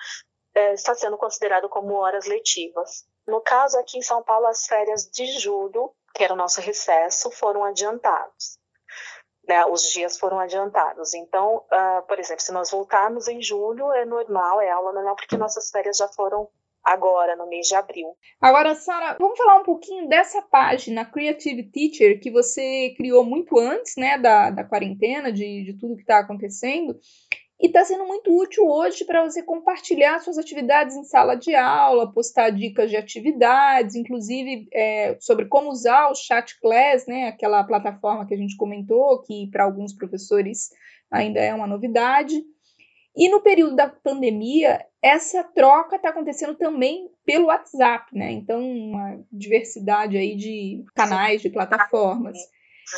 é, 0.55 0.75
está 0.75 0.95
sendo 0.95 1.17
considerado 1.17 1.69
como 1.69 1.95
horas 1.95 2.27
letivas. 2.27 3.05
No 3.27 3.41
caso, 3.41 3.79
aqui 3.79 3.99
em 3.99 4.03
São 4.03 4.23
Paulo, 4.23 4.47
as 4.47 4.67
férias 4.67 5.09
de 5.11 5.27
julho, 5.38 5.93
que 6.15 6.25
era 6.25 6.35
o 6.35 6.37
nosso 6.37 6.61
recesso, 6.61 7.31
foram 7.31 7.65
adiantados. 7.65 8.59
Né, 9.47 9.65
os 9.67 9.83
dias 9.91 10.19
foram 10.19 10.38
adiantados. 10.38 11.15
Então, 11.15 11.57
uh, 11.57 12.07
por 12.07 12.19
exemplo, 12.19 12.43
se 12.43 12.53
nós 12.53 12.71
voltarmos 12.71 13.27
em 13.27 13.43
julho, 13.43 13.91
é 13.93 14.05
normal, 14.05 14.61
é 14.61 14.71
aula 14.71 14.93
normal, 14.93 15.17
porque 15.17 15.37
nossas 15.37 15.69
férias 15.69 15.97
já 15.97 16.07
foram 16.07 16.49
agora, 16.85 17.37
no 17.37 17.49
mês 17.49 17.67
de 17.67 17.75
abril. 17.75 18.09
Agora, 18.41 18.75
Sara, 18.75 19.17
vamos 19.19 19.38
falar 19.38 19.57
um 19.57 19.65
pouquinho 19.65 20.09
dessa 20.09 20.43
página 20.43 21.05
Creative 21.05 21.62
Teacher 21.71 22.21
que 22.21 22.31
você 22.31 22.95
criou 22.97 23.25
muito 23.25 23.59
antes 23.59 23.95
né, 23.97 24.19
da, 24.19 24.51
da 24.51 24.65
quarentena, 24.65 25.33
de, 25.33 25.65
de 25.65 25.79
tudo 25.79 25.97
que 25.97 26.03
está 26.03 26.19
acontecendo. 26.19 26.99
E 27.62 27.66
está 27.66 27.85
sendo 27.85 28.05
muito 28.05 28.37
útil 28.37 28.66
hoje 28.66 29.05
para 29.05 29.22
você 29.22 29.40
compartilhar 29.40 30.18
suas 30.18 30.37
atividades 30.37 30.96
em 30.96 31.05
sala 31.05 31.37
de 31.37 31.55
aula, 31.55 32.12
postar 32.12 32.51
dicas 32.51 32.90
de 32.90 32.96
atividades, 32.96 33.94
inclusive 33.94 34.66
é, 34.72 35.16
sobre 35.20 35.46
como 35.46 35.70
usar 35.70 36.11
o 36.11 36.14
Chat 36.14 36.59
Class, 36.61 37.07
né, 37.07 37.29
aquela 37.29 37.62
plataforma 37.62 38.27
que 38.27 38.35
a 38.35 38.37
gente 38.37 38.57
comentou, 38.57 39.22
que 39.22 39.48
para 39.53 39.62
alguns 39.62 39.92
professores 39.92 40.70
ainda 41.09 41.38
é 41.38 41.55
uma 41.55 41.68
novidade. 41.68 42.42
E 43.14 43.29
no 43.29 43.40
período 43.40 43.77
da 43.77 43.88
pandemia, 43.88 44.85
essa 45.01 45.44
troca 45.44 45.94
está 45.96 46.09
acontecendo 46.09 46.57
também 46.57 47.09
pelo 47.25 47.46
WhatsApp, 47.46 48.07
né? 48.12 48.33
Então, 48.33 48.61
uma 48.61 49.22
diversidade 49.31 50.16
aí 50.16 50.35
de 50.35 50.83
canais, 50.96 51.42
de 51.42 51.51
plataformas. 51.51 52.38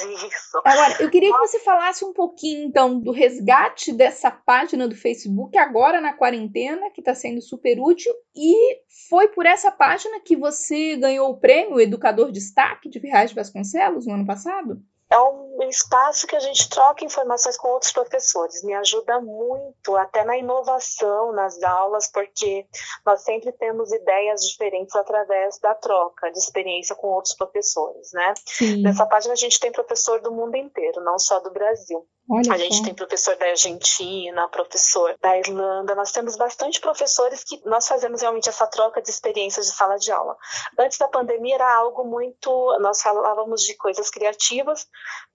Isso. 0.03 0.61
Agora, 0.65 0.97
eu 1.01 1.11
queria 1.11 1.33
que 1.33 1.39
você 1.39 1.61
falasse 1.61 2.05
um 2.05 2.13
pouquinho, 2.13 2.67
então, 2.67 2.99
do 2.99 3.13
resgate 3.13 3.93
dessa 3.93 4.31
página 4.31 4.89
do 4.89 4.95
Facebook, 4.95 5.57
agora 5.57 6.01
na 6.01 6.13
quarentena, 6.13 6.91
que 6.91 7.01
está 7.01 7.15
sendo 7.15 7.41
super 7.41 7.79
útil. 7.81 8.13
E 8.35 8.81
foi 9.09 9.29
por 9.29 9.47
essa 9.47 9.71
página 9.71 10.21
que 10.21 10.37
você 10.37 10.97
ganhou 10.97 11.31
o 11.31 11.39
prêmio 11.39 11.81
Educador 11.81 12.33
Destaque 12.33 12.89
de 12.89 13.01
Ferraz 13.01 13.31
de 13.31 13.37
Vasconcelos 13.37 14.07
no 14.07 14.15
ano 14.15 14.27
passado? 14.27 14.83
É 15.15 15.21
um 15.21 15.69
espaço 15.69 16.27
que 16.27 16.35
a 16.35 16.41
gente 16.41 16.69
troca 16.69 17.05
informações 17.05 17.57
com 17.57 17.69
outros 17.69 17.93
professores. 17.93 18.65
Me 18.65 18.75
ajuda 18.75 19.21
muito, 19.21 19.95
até 19.97 20.25
na 20.25 20.37
inovação 20.37 21.33
nas 21.33 21.63
aulas, 21.63 22.11
porque 22.11 22.67
nós 23.07 23.23
sempre 23.23 23.53
temos 23.53 23.93
ideias 23.93 24.41
diferentes 24.41 24.95
através 24.97 25.59
da 25.61 25.73
troca 25.73 26.33
de 26.33 26.39
experiência 26.39 26.97
com 26.97 27.07
outros 27.07 27.35
professores, 27.35 28.11
né? 28.13 28.35
Sim. 28.45 28.83
Nessa 28.83 29.07
página 29.07 29.35
a 29.35 29.37
gente 29.37 29.61
tem 29.61 29.71
professor 29.71 30.21
do 30.21 30.33
mundo 30.33 30.57
inteiro, 30.57 31.01
não 31.01 31.17
só 31.17 31.39
do 31.39 31.53
Brasil. 31.53 32.05
Olha 32.29 32.55
a 32.55 32.57
gente 32.57 32.83
tem 32.83 32.95
professor 32.95 33.37
da 33.37 33.47
Argentina, 33.47 34.49
professor 34.49 35.15
da 35.21 35.39
Irlanda, 35.39 35.95
nós 35.95 36.11
temos 36.11 36.37
bastante 36.37 36.81
professores 36.81 37.45
que 37.45 37.61
nós 37.67 37.87
fazemos 37.87 38.23
realmente 38.23 38.49
essa 38.49 38.67
troca 38.67 39.03
de 39.03 39.11
experiências 39.11 39.67
de 39.67 39.73
sala 39.73 39.99
de 39.99 40.11
aula. 40.11 40.35
Antes 40.79 40.97
da 40.97 41.07
pandemia 41.07 41.57
era 41.57 41.77
algo 41.77 42.03
muito, 42.05 42.79
nós 42.81 43.03
falávamos 43.03 43.63
de 43.63 43.77
coisas 43.77 44.09
criativas, 44.09 44.89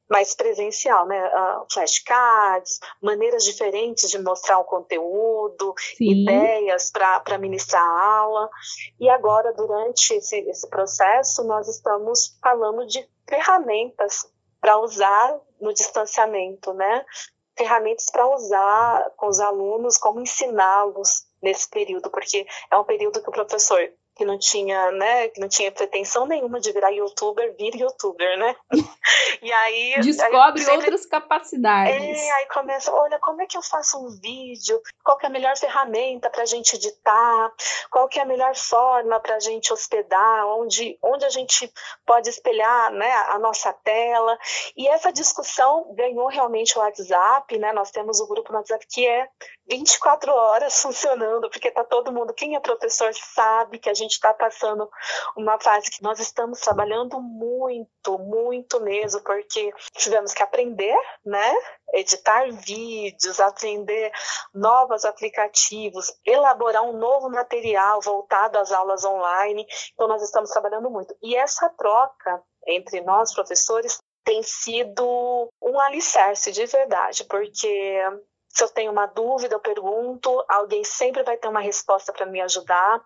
mais 0.09 0.33
presencial, 0.33 1.05
né? 1.05 1.27
Uh, 1.27 1.65
flashcards, 1.71 2.79
maneiras 2.99 3.43
diferentes 3.43 4.09
de 4.09 4.17
mostrar 4.17 4.57
o 4.57 4.63
conteúdo, 4.63 5.75
Sim. 5.77 6.23
ideias 6.23 6.91
para 6.91 7.37
ministrar 7.37 7.83
a 7.83 8.15
aula. 8.17 8.49
E 8.99 9.07
agora, 9.07 9.53
durante 9.53 10.15
esse, 10.15 10.39
esse 10.49 10.67
processo, 10.67 11.43
nós 11.43 11.67
estamos 11.67 12.35
falando 12.41 12.87
de 12.87 13.07
ferramentas 13.27 14.27
para 14.59 14.79
usar 14.79 15.39
no 15.59 15.73
distanciamento, 15.73 16.73
né? 16.73 17.05
Ferramentas 17.57 18.09
para 18.11 18.27
usar 18.27 19.11
com 19.17 19.27
os 19.27 19.39
alunos, 19.39 19.97
como 19.97 20.21
ensiná-los 20.21 21.25
nesse 21.41 21.69
período, 21.69 22.09
porque 22.09 22.45
é 22.71 22.77
um 22.77 22.83
período 22.83 23.21
que 23.21 23.29
o 23.29 23.33
professor 23.33 23.79
que 24.19 24.25
não 24.25 24.37
tinha, 24.37 24.91
né, 24.91 25.29
que 25.29 25.39
não 25.39 25.47
tinha 25.47 25.71
pretensão 25.71 26.25
nenhuma 26.25 26.59
de 26.59 26.73
virar 26.73 26.89
youtuber, 26.89 27.55
vira 27.57 27.77
youtuber, 27.77 28.37
né? 28.37 28.53
E 29.41 29.53
aí 29.53 30.01
descobre 30.01 30.59
aí 30.59 30.65
sempre, 30.65 30.85
outras 30.85 31.05
capacidades. 31.05 32.19
É, 32.19 32.31
aí 32.31 32.45
começa, 32.47 32.91
olha, 32.91 33.17
como 33.19 33.41
é 33.41 33.45
que 33.45 33.55
eu 33.55 33.61
faço 33.61 33.97
um 33.97 34.09
vídeo? 34.19 34.81
Qual 35.01 35.17
que 35.17 35.25
é 35.25 35.29
a 35.29 35.31
melhor 35.31 35.55
ferramenta 35.55 36.29
para 36.29 36.41
a 36.41 36.45
gente 36.45 36.75
editar? 36.75 37.53
Qual 37.89 38.09
que 38.09 38.19
é 38.19 38.23
a 38.23 38.25
melhor 38.25 38.53
forma 38.55 39.17
para 39.21 39.35
a 39.35 39.39
gente 39.39 39.71
hospedar? 39.71 40.45
Onde, 40.47 40.97
onde 41.01 41.23
a 41.23 41.29
gente 41.29 41.71
pode 42.05 42.27
espelhar, 42.27 42.91
né, 42.91 43.09
a 43.29 43.39
nossa 43.39 43.71
tela? 43.71 44.37
E 44.75 44.87
essa 44.89 45.11
discussão 45.11 45.93
ganhou 45.95 46.27
realmente 46.27 46.77
o 46.77 46.81
WhatsApp, 46.81 47.57
né? 47.57 47.71
Nós 47.71 47.91
temos 47.91 48.19
o 48.19 48.27
grupo 48.27 48.51
no 48.51 48.57
WhatsApp 48.57 48.85
que 48.89 49.07
é 49.07 49.29
24 49.69 50.33
horas 50.33 50.81
funcionando, 50.81 51.49
porque 51.49 51.71
tá 51.71 51.83
todo 51.83 52.11
mundo, 52.11 52.33
quem 52.33 52.55
é 52.55 52.59
professor 52.59 53.13
sabe 53.13 53.77
que 53.79 53.89
a 53.89 53.93
gente 53.93 54.08
gente 54.09 54.13
está 54.13 54.33
passando 54.33 54.89
uma 55.37 55.59
fase 55.59 55.91
que 55.91 56.01
nós 56.01 56.19
estamos 56.19 56.59
trabalhando 56.59 57.21
muito, 57.21 58.17
muito 58.17 58.81
mesmo, 58.81 59.21
porque 59.21 59.71
tivemos 59.93 60.33
que 60.33 60.41
aprender, 60.41 60.97
né? 61.23 61.53
Editar 61.93 62.51
vídeos, 62.51 63.39
aprender 63.39 64.11
novos 64.53 65.05
aplicativos, 65.05 66.11
elaborar 66.25 66.83
um 66.83 66.97
novo 66.97 67.29
material 67.29 68.01
voltado 68.01 68.57
às 68.57 68.71
aulas 68.71 69.05
online. 69.05 69.65
Então, 69.93 70.07
nós 70.07 70.21
estamos 70.21 70.49
trabalhando 70.49 70.89
muito. 70.89 71.15
E 71.21 71.35
essa 71.35 71.69
troca 71.69 72.41
entre 72.67 73.01
nós 73.01 73.33
professores 73.33 73.99
tem 74.23 74.43
sido 74.43 75.49
um 75.61 75.79
alicerce 75.79 76.51
de 76.51 76.65
verdade, 76.65 77.23
porque 77.23 78.03
se 78.59 78.63
eu 78.65 78.69
tenho 78.69 78.91
uma 78.91 79.05
dúvida, 79.05 79.55
eu 79.55 79.59
pergunto, 79.59 80.43
alguém 80.49 80.83
sempre 80.83 81.23
vai 81.23 81.37
ter 81.37 81.47
uma 81.47 81.61
resposta 81.61 82.11
para 82.11 82.25
me 82.25 82.41
ajudar 82.41 83.01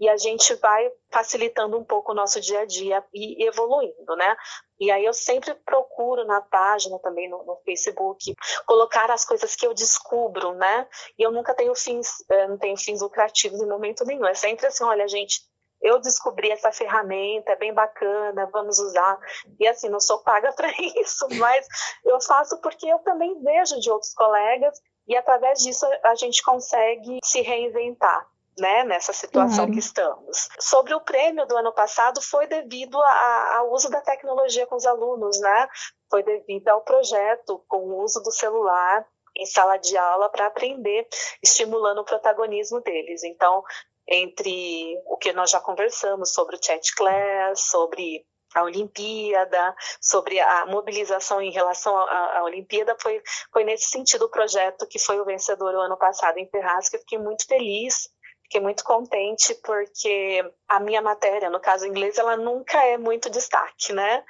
e 0.00 0.08
a 0.08 0.16
gente 0.16 0.52
vai 0.56 0.90
facilitando 1.12 1.78
um 1.78 1.84
pouco 1.84 2.10
o 2.10 2.14
nosso 2.14 2.40
dia 2.40 2.62
a 2.62 2.66
dia 2.66 3.04
e 3.14 3.46
evoluindo, 3.46 4.16
né? 4.16 4.36
E 4.80 4.90
aí 4.90 5.04
eu 5.04 5.12
sempre 5.14 5.54
procuro 5.54 6.24
na 6.24 6.40
página 6.40 6.98
também 6.98 7.30
no, 7.30 7.44
no, 7.44 7.56
Facebook 7.64 8.34
colocar 8.66 9.08
as 9.08 9.24
coisas 9.24 9.54
que 9.54 9.64
eu 9.64 9.72
descubro, 9.72 10.54
né? 10.54 10.88
E 11.16 11.22
eu 11.22 11.30
nunca 11.30 11.54
tenho 11.54 11.74
fins, 11.76 12.24
eh, 12.28 12.48
não 12.48 12.58
tenho 12.58 12.76
fins 12.76 13.00
lucrativos 13.00 13.60
em 13.62 13.68
momento 13.68 14.04
nenhum. 14.04 14.26
É 14.26 14.34
sempre 14.34 14.66
assim, 14.66 14.82
olha, 14.82 15.06
gente, 15.06 15.40
eu 15.80 16.00
descobri 16.00 16.50
essa 16.50 16.72
ferramenta, 16.72 17.52
é 17.52 17.56
bem 17.56 17.72
bacana, 17.72 18.50
vamos 18.52 18.80
usar. 18.80 19.18
E 19.60 19.68
assim, 19.68 19.88
não 19.88 20.00
sou 20.00 20.18
paga 20.24 20.52
para 20.58 20.68
isso, 20.96 21.28
mas 21.38 21.64
eu 22.04 22.20
faço 22.20 22.60
porque 22.60 22.88
eu 22.88 22.98
também 22.98 23.40
vejo 23.40 23.78
de 23.78 23.88
outros 23.88 24.12
colegas 24.12 24.76
e 25.06 25.16
através 25.16 25.60
disso 25.60 25.86
a 26.04 26.14
gente 26.14 26.42
consegue 26.42 27.18
se 27.22 27.40
reinventar. 27.40 28.26
Né, 28.58 28.84
nessa 28.84 29.12
situação 29.12 29.70
que 29.70 29.78
estamos. 29.78 30.48
Sobre 30.58 30.94
o 30.94 31.00
prêmio 31.02 31.46
do 31.46 31.54
ano 31.58 31.74
passado, 31.74 32.22
foi 32.22 32.46
devido 32.46 32.98
a, 32.98 33.56
ao 33.58 33.70
uso 33.70 33.90
da 33.90 34.00
tecnologia 34.00 34.66
com 34.66 34.76
os 34.76 34.86
alunos, 34.86 35.38
né? 35.38 35.68
Foi 36.10 36.22
devido 36.22 36.66
ao 36.68 36.80
projeto 36.80 37.62
com 37.68 37.80
o 37.80 38.02
uso 38.02 38.18
do 38.22 38.32
celular 38.32 39.06
em 39.36 39.44
sala 39.44 39.76
de 39.76 39.96
aula 39.96 40.30
para 40.30 40.46
aprender, 40.46 41.06
estimulando 41.42 41.98
o 41.98 42.04
protagonismo 42.04 42.80
deles. 42.80 43.22
Então, 43.24 43.62
entre 44.08 45.02
o 45.06 45.16
que 45.16 45.32
nós 45.32 45.50
já 45.50 45.60
conversamos 45.60 46.32
sobre 46.32 46.56
o 46.56 46.64
chat 46.64 46.94
class, 46.94 47.60
sobre 47.68 48.24
a 48.56 48.62
Olimpíada, 48.62 49.74
sobre 50.00 50.40
a 50.40 50.66
mobilização 50.66 51.42
em 51.42 51.50
relação 51.50 51.96
à, 51.96 52.42
Olimpíada, 52.42 52.96
foi, 53.00 53.22
foi 53.52 53.64
nesse 53.64 53.90
sentido 53.90 54.24
o 54.24 54.30
projeto 54.30 54.86
que 54.88 54.98
foi 54.98 55.20
o 55.20 55.24
vencedor 55.24 55.74
o 55.74 55.80
ano 55.80 55.96
passado 55.96 56.38
em 56.38 56.48
Ferraz, 56.48 56.88
que 56.88 56.96
eu 56.96 57.00
fiquei 57.00 57.18
muito 57.18 57.46
feliz 57.46 58.08
Fiquei 58.46 58.60
muito 58.60 58.84
contente 58.84 59.54
porque 59.56 60.44
a 60.68 60.78
minha 60.78 61.02
matéria, 61.02 61.50
no 61.50 61.58
caso 61.58 61.86
inglês, 61.86 62.16
ela 62.16 62.36
nunca 62.36 62.80
é 62.84 62.96
muito 62.96 63.28
destaque, 63.28 63.92
né? 63.92 64.24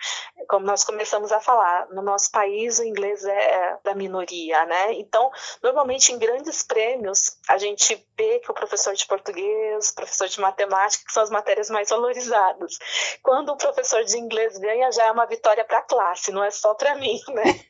Como 0.49 0.65
nós 0.65 0.85
começamos 0.85 1.33
a 1.33 1.41
falar, 1.41 1.87
no 1.91 2.01
nosso 2.01 2.31
país 2.31 2.79
o 2.79 2.85
inglês 2.85 3.25
é 3.25 3.79
da 3.85 3.95
minoria, 3.95 4.65
né? 4.65 4.95
Então, 4.95 5.31
normalmente 5.63 6.13
em 6.13 6.19
grandes 6.19 6.63
prêmios, 6.63 7.37
a 7.49 7.59
gente 7.59 8.07
vê 8.17 8.39
que 8.39 8.51
o 8.51 8.55
professor 8.55 8.95
de 8.95 9.07
português, 9.07 9.93
professor 9.93 10.29
de 10.29 10.41
matemática, 10.41 11.05
que 11.07 11.13
são 11.13 11.23
as 11.23 11.31
matérias 11.31 11.69
mais 11.69 11.91
valorizadas. 11.91 12.79
Quando 13.23 13.51
o 13.51 13.57
professor 13.57 14.03
de 14.05 14.19
inglês 14.19 14.57
ganha, 14.59 14.91
já 14.93 15.05
é 15.05 15.11
uma 15.11 15.27
vitória 15.27 15.65
para 15.65 15.79
a 15.79 15.83
classe, 15.83 16.33
não 16.33 16.43
é 16.43 16.51
só 16.51 16.75
para 16.75 16.95
mim, 16.95 17.21
né? 17.29 17.45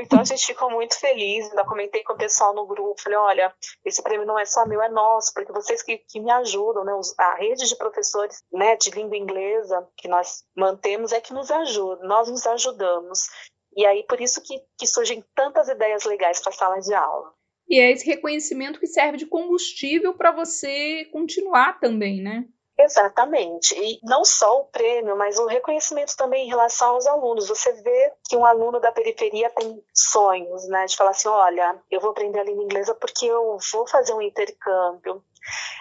Então 0.00 0.20
a 0.20 0.24
gente 0.24 0.46
ficou 0.46 0.70
muito 0.70 0.98
feliz, 0.98 1.48
ainda 1.48 1.64
comentei 1.64 2.02
com 2.02 2.12
o 2.12 2.16
pessoal 2.16 2.54
no 2.54 2.66
grupo, 2.66 3.00
falei, 3.00 3.18
olha, 3.18 3.54
esse 3.84 4.02
prêmio 4.02 4.26
não 4.26 4.38
é 4.38 4.44
só 4.44 4.64
meu, 4.66 4.80
é 4.82 4.88
nosso, 4.88 5.32
porque 5.34 5.52
você 5.52 5.67
vocês 5.68 5.82
que, 5.82 5.98
que 5.98 6.20
me 6.20 6.30
ajudam, 6.30 6.84
né? 6.84 6.92
a 7.18 7.34
rede 7.34 7.68
de 7.68 7.76
professores 7.76 8.42
né, 8.52 8.76
de 8.76 8.90
língua 8.90 9.16
inglesa 9.16 9.86
que 9.96 10.08
nós 10.08 10.44
mantemos 10.56 11.12
é 11.12 11.20
que 11.20 11.32
nos 11.32 11.50
ajuda, 11.50 12.06
nós 12.06 12.28
nos 12.28 12.46
ajudamos. 12.46 13.28
E 13.76 13.84
aí, 13.84 14.02
por 14.04 14.20
isso 14.20 14.42
que, 14.42 14.58
que 14.78 14.86
surgem 14.86 15.22
tantas 15.34 15.68
ideias 15.68 16.04
legais 16.04 16.40
para 16.40 16.50
a 16.50 16.56
sala 16.56 16.80
de 16.80 16.94
aula. 16.94 17.32
E 17.68 17.78
é 17.78 17.92
esse 17.92 18.06
reconhecimento 18.06 18.80
que 18.80 18.86
serve 18.86 19.18
de 19.18 19.26
combustível 19.26 20.16
para 20.16 20.32
você 20.32 21.04
continuar 21.12 21.78
também, 21.78 22.22
né? 22.22 22.46
Exatamente. 22.80 23.74
E 23.74 23.98
não 24.04 24.24
só 24.24 24.60
o 24.60 24.66
prêmio, 24.66 25.16
mas 25.16 25.36
o 25.36 25.46
reconhecimento 25.46 26.16
também 26.16 26.46
em 26.46 26.48
relação 26.48 26.90
aos 26.90 27.06
alunos. 27.08 27.48
Você 27.48 27.72
vê 27.82 28.12
que 28.28 28.36
um 28.36 28.46
aluno 28.46 28.78
da 28.78 28.92
periferia 28.92 29.50
tem 29.50 29.82
sonhos, 29.92 30.66
né? 30.68 30.86
De 30.86 30.96
falar 30.96 31.10
assim: 31.10 31.28
olha, 31.28 31.82
eu 31.90 32.00
vou 32.00 32.10
aprender 32.10 32.38
a 32.38 32.44
língua 32.44 32.62
inglesa 32.62 32.94
porque 32.94 33.26
eu 33.26 33.58
vou 33.72 33.86
fazer 33.88 34.14
um 34.14 34.22
intercâmbio, 34.22 35.22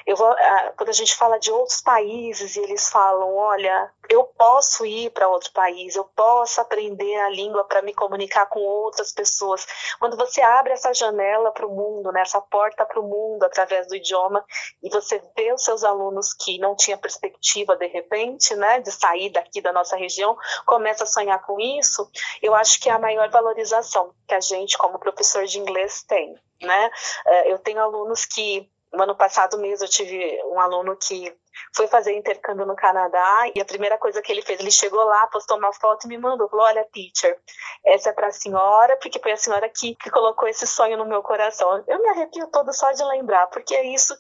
eu 0.06 0.16
vou, 0.16 0.30
ah, 0.30 0.74
quando 0.78 0.90
a 0.90 0.94
gente 0.94 1.16
fala 1.16 1.38
de 1.38 1.52
outros 1.52 1.82
países 1.82 2.56
e 2.56 2.60
eles 2.60 2.90
falam, 2.90 3.36
olha, 3.36 3.92
eu 4.10 4.24
posso 4.24 4.86
ir 4.86 5.10
para 5.12 5.28
outro 5.28 5.52
país, 5.52 5.96
eu 5.96 6.06
posso 6.06 6.62
aprender 6.62 7.16
a 7.22 7.30
língua 7.30 7.64
para 7.66 7.82
me 7.82 7.94
comunicar 7.94 8.46
com 8.46 8.60
outras 8.60 9.12
pessoas. 9.12 9.68
Quando 10.00 10.16
você 10.16 10.42
abre 10.42 10.74
essa 10.74 10.94
janela 10.94 11.52
para 11.52 11.68
o 11.68 11.76
mundo, 11.76 12.12
né, 12.12 12.22
essa 12.22 12.40
porta 12.40 12.86
para 12.86 13.00
o 13.00 13.04
mundo 13.04 13.44
através 13.44 13.88
do 13.88 13.96
idioma, 13.96 14.46
e 14.82 14.90
você 14.90 15.22
vê 15.36 15.52
os 15.54 15.64
seus 15.64 15.84
alunos 15.84 16.34
que 16.34 16.58
não 16.60 16.76
tinham 16.76 16.98
perspectiva 17.00 17.76
de 17.76 17.88
repente, 17.88 18.56
né, 18.56 18.80
de 18.80 18.92
sair 18.92 19.30
daqui 19.30 19.62
da 19.62 19.74
nossa 19.74 19.98
região, 19.98 20.38
começa 20.66 21.04
a 21.04 21.08
sonhar 21.08 21.42
com 21.46 21.60
isso, 21.60 22.10
eu 22.42 22.56
acho 22.56 22.80
que 22.80 22.90
é 22.90 22.94
a 22.94 23.00
maior 23.00 23.30
valorização 23.30 24.14
que 24.28 24.36
a 24.36 24.40
gente, 24.40 24.78
como 24.78 25.00
professor 25.00 25.46
de 25.46 25.60
inglês, 25.60 26.04
tem. 26.04 26.36
Né? 26.62 26.92
Eh, 27.28 27.54
eu 27.54 27.60
tenho 27.60 27.80
alunos 27.80 28.26
que 28.26 28.68
no 28.94 29.04
ano 29.04 29.16
passado 29.16 29.58
mesmo 29.58 29.86
eu 29.86 29.90
tive 29.90 30.42
um 30.46 30.60
aluno 30.60 30.96
que 30.96 31.36
foi 31.76 31.88
fazer 31.88 32.16
intercâmbio 32.16 32.66
no 32.66 32.76
Canadá 32.76 33.52
e 33.56 33.62
a 33.62 33.66
primeira 33.66 33.98
coisa 33.98 34.22
que 34.22 34.32
ele 34.32 34.42
fez, 34.42 34.60
ele 34.60 34.72
chegou 34.72 35.04
lá, 35.04 35.28
postou 35.28 35.58
uma 35.58 35.74
foto 35.74 36.06
e 36.06 36.08
me 36.08 36.18
mandou, 36.18 36.50
falou, 36.50 36.66
olha, 36.66 36.88
teacher, 36.92 37.40
essa 37.86 38.10
é 38.10 38.14
para 38.14 38.28
a 38.28 38.32
senhora, 38.32 38.98
porque 38.98 39.20
foi 39.20 39.32
a 39.32 39.38
senhora 39.38 39.70
que, 39.70 39.96
que 39.96 40.10
colocou 40.10 40.48
esse 40.48 40.68
sonho 40.68 40.98
no 40.98 41.06
meu 41.06 41.22
coração. 41.22 41.84
Eu 41.88 42.02
me 42.02 42.10
arrepio 42.10 42.48
todo 42.48 42.72
só 42.74 42.92
de 42.92 43.04
lembrar, 43.04 43.48
porque 43.48 43.76
é 43.76 43.86
isso, 43.88 44.16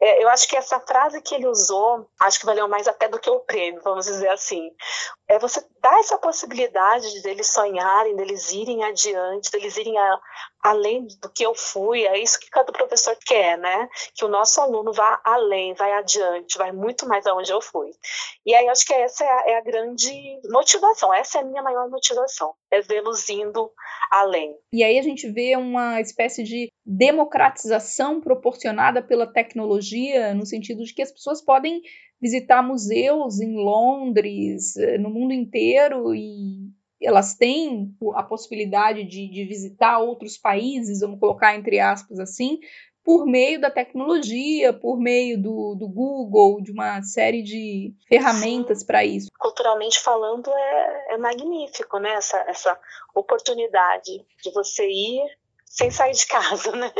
é, 0.00 0.22
eu 0.22 0.28
acho 0.28 0.48
que 0.48 0.56
essa 0.56 0.80
frase 0.80 1.22
que 1.22 1.34
ele 1.34 1.46
usou, 1.46 2.08
acho 2.20 2.40
que 2.40 2.46
valeu 2.46 2.68
mais 2.68 2.88
até 2.88 3.08
do 3.08 3.18
que 3.18 3.30
o 3.30 3.40
prêmio, 3.40 3.80
vamos 3.82 4.06
dizer 4.06 4.28
assim. 4.28 4.70
É 5.28 5.38
você 5.38 5.64
dar 5.80 5.98
essa 6.00 6.18
possibilidade 6.18 7.22
deles 7.22 7.52
sonharem, 7.52 8.16
deles 8.16 8.50
irem 8.50 8.84
adiante, 8.84 9.50
deles 9.50 9.76
irem 9.76 9.96
a, 9.96 10.20
além 10.62 11.06
do 11.20 11.28
que 11.28 11.44
eu 11.44 11.54
fui, 11.54 12.06
é 12.06 12.18
isso 12.22 12.38
que 12.38 12.48
cada 12.48 12.72
professor 12.72 13.16
quer, 13.26 13.58
né? 13.58 13.88
Que 14.14 14.24
o 14.24 14.28
nosso 14.28 14.60
aluno 14.60 14.92
vá 14.92 15.20
além, 15.24 15.74
vai 15.74 15.92
adiante, 15.92 16.56
vai 16.56 16.70
muito 16.70 17.06
mais 17.06 17.26
aonde 17.26 17.50
eu 17.50 17.60
fui. 17.60 17.90
E 18.46 18.54
aí 18.54 18.68
acho 18.68 18.86
que 18.86 18.94
essa 18.94 19.24
é 19.24 19.28
a, 19.28 19.50
é 19.50 19.58
a 19.58 19.60
grande 19.62 20.40
motivação, 20.50 21.12
essa 21.12 21.38
é 21.38 21.40
a 21.40 21.44
minha 21.44 21.62
maior 21.62 21.90
motivação, 21.90 22.54
é 22.70 22.80
vê-los 22.80 23.28
indo 23.28 23.70
além. 24.10 24.56
E 24.72 24.84
aí 24.84 24.98
a 24.98 25.02
gente 25.02 25.28
vê 25.30 25.56
uma 25.56 26.00
espécie 26.00 26.44
de 26.44 26.68
democratização 26.86 28.20
proporcionada 28.20 29.02
pela 29.02 29.26
tecnologia, 29.26 30.32
no 30.34 30.46
sentido 30.46 30.84
de 30.84 30.94
que 30.94 31.02
as 31.02 31.10
pessoas 31.10 31.42
podem 31.42 31.80
visitar 32.20 32.62
museus 32.62 33.40
em 33.40 33.56
Londres, 33.56 34.76
eh, 34.76 34.96
no 34.96 35.10
mundo 35.10 35.32
inteiro, 35.32 36.14
e 36.14 36.70
elas 37.02 37.34
têm 37.34 37.94
a 38.14 38.22
possibilidade 38.22 39.04
de, 39.04 39.28
de 39.28 39.44
visitar 39.44 39.98
outros 39.98 40.36
países, 40.36 41.00
vamos 41.00 41.20
colocar 41.20 41.54
entre 41.56 41.80
aspas 41.80 42.18
assim, 42.18 42.58
por 43.04 43.26
meio 43.26 43.60
da 43.60 43.70
tecnologia, 43.70 44.72
por 44.72 44.98
meio 44.98 45.40
do, 45.40 45.74
do 45.74 45.88
Google, 45.88 46.60
de 46.62 46.70
uma 46.70 47.02
série 47.02 47.42
de 47.42 47.94
ferramentas 48.08 48.84
para 48.84 49.04
isso. 49.04 49.28
Culturalmente 49.38 49.98
falando, 49.98 50.50
é, 50.50 51.14
é 51.14 51.18
magnífico, 51.18 51.98
né? 51.98 52.14
Essa, 52.14 52.38
essa 52.48 52.78
oportunidade 53.14 54.24
de 54.42 54.52
você 54.52 54.88
ir 54.88 55.22
sem 55.64 55.90
sair 55.90 56.12
de 56.12 56.26
casa, 56.26 56.70
né? 56.72 56.92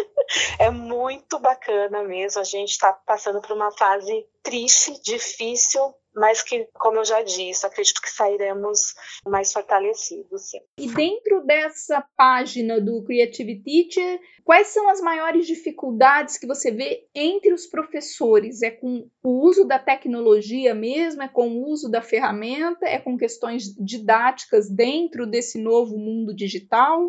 É 0.58 0.70
muito 0.70 1.38
bacana 1.38 2.02
mesmo. 2.02 2.40
A 2.40 2.44
gente 2.44 2.70
está 2.70 2.92
passando 2.92 3.40
por 3.40 3.52
uma 3.52 3.70
fase 3.70 4.26
triste, 4.42 5.00
difícil, 5.02 5.94
mas 6.14 6.42
que, 6.42 6.68
como 6.74 6.98
eu 6.98 7.04
já 7.04 7.22
disse, 7.22 7.64
acredito 7.64 8.00
que 8.00 8.10
sairemos 8.10 8.94
mais 9.26 9.52
fortalecidos. 9.52 10.50
Sim. 10.50 10.60
E 10.78 10.88
dentro 10.88 11.44
dessa 11.44 12.04
página 12.16 12.80
do 12.80 13.02
Creative 13.02 13.62
Teacher, 13.62 14.20
quais 14.44 14.68
são 14.68 14.88
as 14.88 15.00
maiores 15.00 15.46
dificuldades 15.46 16.36
que 16.36 16.46
você 16.46 16.70
vê 16.70 17.08
entre 17.14 17.52
os 17.52 17.66
professores? 17.66 18.62
É 18.62 18.70
com 18.70 19.08
o 19.22 19.46
uso 19.46 19.64
da 19.64 19.78
tecnologia 19.78 20.74
mesmo? 20.74 21.22
É 21.22 21.28
com 21.28 21.48
o 21.48 21.68
uso 21.68 21.90
da 21.90 22.02
ferramenta? 22.02 22.86
É 22.86 22.98
com 22.98 23.16
questões 23.16 23.74
didáticas 23.78 24.68
dentro 24.68 25.26
desse 25.26 25.58
novo 25.58 25.96
mundo 25.96 26.34
digital? 26.34 27.00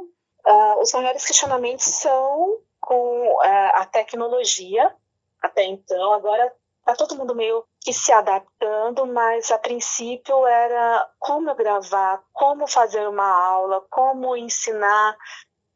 Uh, 0.46 0.82
os 0.82 0.92
maiores 0.94 1.26
questionamentos 1.26 1.86
são 1.86 2.60
com 2.80 3.28
uh, 3.28 3.76
a 3.76 3.86
tecnologia 3.86 4.94
até 5.42 5.66
então. 5.66 6.14
Agora 6.14 6.54
Tá 6.86 6.94
todo 6.96 7.16
mundo 7.16 7.34
meio 7.34 7.64
que 7.84 7.94
se 7.94 8.12
adaptando, 8.12 9.06
mas 9.06 9.52
a 9.52 9.58
princípio 9.58 10.48
era 10.48 11.10
como 11.20 11.54
gravar, 11.54 12.24
como 12.32 12.68
fazer 12.68 13.08
uma 13.08 13.28
aula, 13.28 13.82
como 13.90 14.38
ensinar 14.38 15.18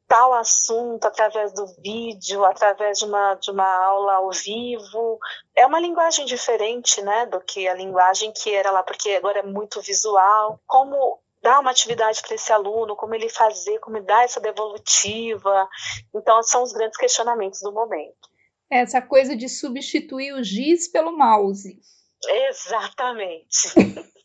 tal 0.07 0.33
assunto 0.33 1.05
através 1.05 1.53
do 1.53 1.67
vídeo, 1.81 2.45
através 2.45 2.99
de 2.99 3.05
uma, 3.05 3.33
de 3.35 3.51
uma 3.51 3.67
aula 3.85 4.13
ao 4.13 4.31
vivo. 4.31 5.19
É 5.53 5.65
uma 5.65 5.79
linguagem 5.79 6.25
diferente, 6.25 7.01
né, 7.01 7.25
do 7.25 7.41
que 7.41 7.67
a 7.67 7.73
linguagem 7.73 8.31
que 8.31 8.53
era 8.53 8.71
lá, 8.71 8.81
porque 8.83 9.11
agora 9.11 9.39
é 9.39 9.43
muito 9.43 9.81
visual. 9.81 10.59
Como 10.65 11.19
dar 11.41 11.59
uma 11.59 11.71
atividade 11.71 12.21
para 12.21 12.35
esse 12.35 12.51
aluno, 12.51 12.95
como 12.95 13.13
ele 13.15 13.29
fazer, 13.29 13.79
como 13.79 14.01
dar 14.01 14.23
essa 14.23 14.39
devolutiva. 14.39 15.67
Então, 16.15 16.41
são 16.41 16.63
os 16.63 16.71
grandes 16.71 16.97
questionamentos 16.97 17.59
do 17.61 17.73
momento. 17.73 18.29
Essa 18.69 19.01
coisa 19.01 19.35
de 19.35 19.47
substituir 19.47 20.33
o 20.33 20.43
giz 20.43 20.89
pelo 20.89 21.17
mouse. 21.17 21.79
Exatamente. 22.25 23.73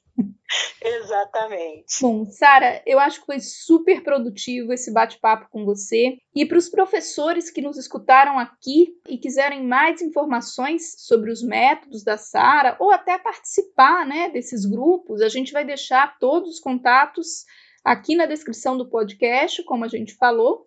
Exatamente. 0.85 2.01
Bom, 2.03 2.27
Sara, 2.27 2.83
eu 2.85 2.99
acho 2.99 3.21
que 3.21 3.27
foi 3.27 3.41
super 3.41 4.03
produtivo 4.03 4.73
esse 4.73 4.93
bate-papo 4.93 5.49
com 5.51 5.65
você. 5.65 6.19
E 6.35 6.45
para 6.45 6.59
os 6.59 6.69
professores 6.69 7.51
que 7.51 7.63
nos 7.63 7.79
escutaram 7.79 8.39
aqui 8.39 8.99
e 9.09 9.17
quiserem 9.17 9.65
mais 9.65 10.03
informações 10.03 10.95
sobre 10.99 11.31
os 11.31 11.43
métodos 11.43 12.03
da 12.03 12.17
Sara 12.17 12.77
ou 12.79 12.91
até 12.91 13.19
participar 13.19 14.07
né, 14.07 14.29
desses 14.31 14.67
grupos, 14.67 15.23
a 15.23 15.29
gente 15.29 15.53
vai 15.53 15.65
deixar 15.65 16.19
todos 16.19 16.55
os 16.55 16.61
contatos 16.61 17.45
aqui 17.85 18.15
na 18.15 18.27
descrição 18.27 18.77
do 18.77 18.89
podcast, 18.89 19.63
como 19.65 19.85
a 19.85 19.89
gente 19.89 20.15
falou. 20.15 20.65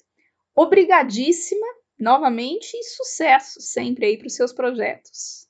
Obrigadíssima 0.56 1.68
novamente 2.00 2.74
e 2.76 2.84
sucesso 2.84 3.62
sempre 3.62 4.06
aí 4.06 4.18
para 4.18 4.28
os 4.28 4.36
seus 4.36 4.52
projetos. 4.52 5.45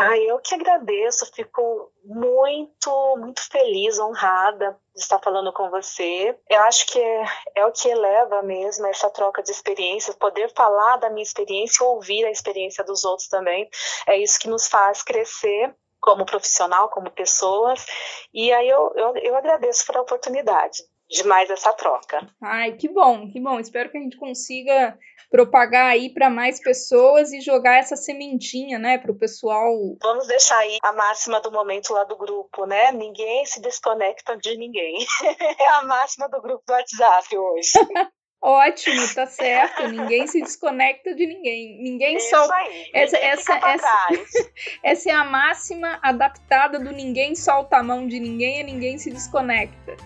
Ah, 0.00 0.16
eu 0.16 0.38
que 0.38 0.54
agradeço, 0.54 1.26
fico 1.34 1.90
muito, 2.04 3.16
muito 3.16 3.40
feliz, 3.50 3.98
honrada 3.98 4.78
de 4.94 5.02
estar 5.02 5.18
falando 5.18 5.52
com 5.52 5.68
você. 5.70 6.38
Eu 6.48 6.60
acho 6.62 6.86
que 6.86 7.00
é, 7.00 7.24
é 7.56 7.66
o 7.66 7.72
que 7.72 7.88
eleva 7.88 8.40
mesmo 8.42 8.86
essa 8.86 9.10
troca 9.10 9.42
de 9.42 9.50
experiências, 9.50 10.14
poder 10.14 10.54
falar 10.54 10.98
da 10.98 11.10
minha 11.10 11.24
experiência, 11.24 11.84
ouvir 11.84 12.24
a 12.24 12.30
experiência 12.30 12.84
dos 12.84 13.04
outros 13.04 13.26
também. 13.26 13.68
É 14.06 14.16
isso 14.16 14.38
que 14.38 14.46
nos 14.46 14.68
faz 14.68 15.02
crescer 15.02 15.74
como 16.00 16.24
profissional, 16.24 16.88
como 16.90 17.10
pessoas. 17.10 17.84
E 18.32 18.52
aí 18.52 18.68
eu, 18.68 18.92
eu, 18.94 19.16
eu 19.16 19.34
agradeço 19.34 19.84
por 19.84 19.96
a 19.96 20.02
oportunidade 20.02 20.78
de 21.08 21.24
mais 21.24 21.48
essa 21.50 21.72
troca. 21.72 22.26
Ai, 22.42 22.72
que 22.72 22.88
bom, 22.88 23.30
que 23.30 23.40
bom. 23.40 23.58
Espero 23.58 23.90
que 23.90 23.98
a 23.98 24.00
gente 24.00 24.16
consiga 24.16 24.98
propagar 25.30 25.90
aí 25.90 26.12
para 26.12 26.30
mais 26.30 26.60
pessoas 26.60 27.32
e 27.32 27.40
jogar 27.40 27.78
essa 27.78 27.96
sementinha, 27.96 28.78
né, 28.78 28.98
para 28.98 29.12
o 29.12 29.18
pessoal. 29.18 29.74
Vamos 30.02 30.26
deixar 30.26 30.58
aí 30.58 30.78
a 30.82 30.92
máxima 30.92 31.40
do 31.40 31.52
momento 31.52 31.92
lá 31.92 32.04
do 32.04 32.16
grupo, 32.16 32.66
né? 32.66 32.92
Ninguém 32.92 33.44
se 33.44 33.60
desconecta 33.60 34.36
de 34.36 34.56
ninguém. 34.56 35.04
é 35.60 35.70
a 35.72 35.82
máxima 35.82 36.28
do 36.28 36.40
grupo 36.40 36.62
do 36.66 36.72
WhatsApp 36.72 37.36
hoje. 37.36 37.70
Ótimo, 38.40 39.02
tá 39.14 39.26
certo. 39.26 39.88
Ninguém 39.88 40.28
se 40.28 40.40
desconecta 40.40 41.12
de 41.12 41.26
ninguém. 41.26 41.82
Ninguém 41.82 42.16
Isso 42.16 42.30
solta. 42.30 42.54
aí. 42.54 42.90
Essa, 42.94 43.16
ninguém 43.16 43.30
essa, 43.30 43.54
essa, 43.56 44.08
essa 44.84 45.10
é 45.10 45.12
a 45.12 45.24
máxima 45.24 45.98
adaptada 46.00 46.78
do 46.78 46.92
ninguém 46.92 47.34
solta 47.34 47.78
a 47.78 47.82
mão 47.82 48.06
de 48.06 48.20
ninguém 48.20 48.60
e 48.60 48.62
ninguém 48.62 48.96
se 48.96 49.10
desconecta. 49.10 49.96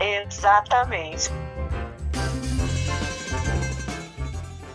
Exatamente. 0.00 1.28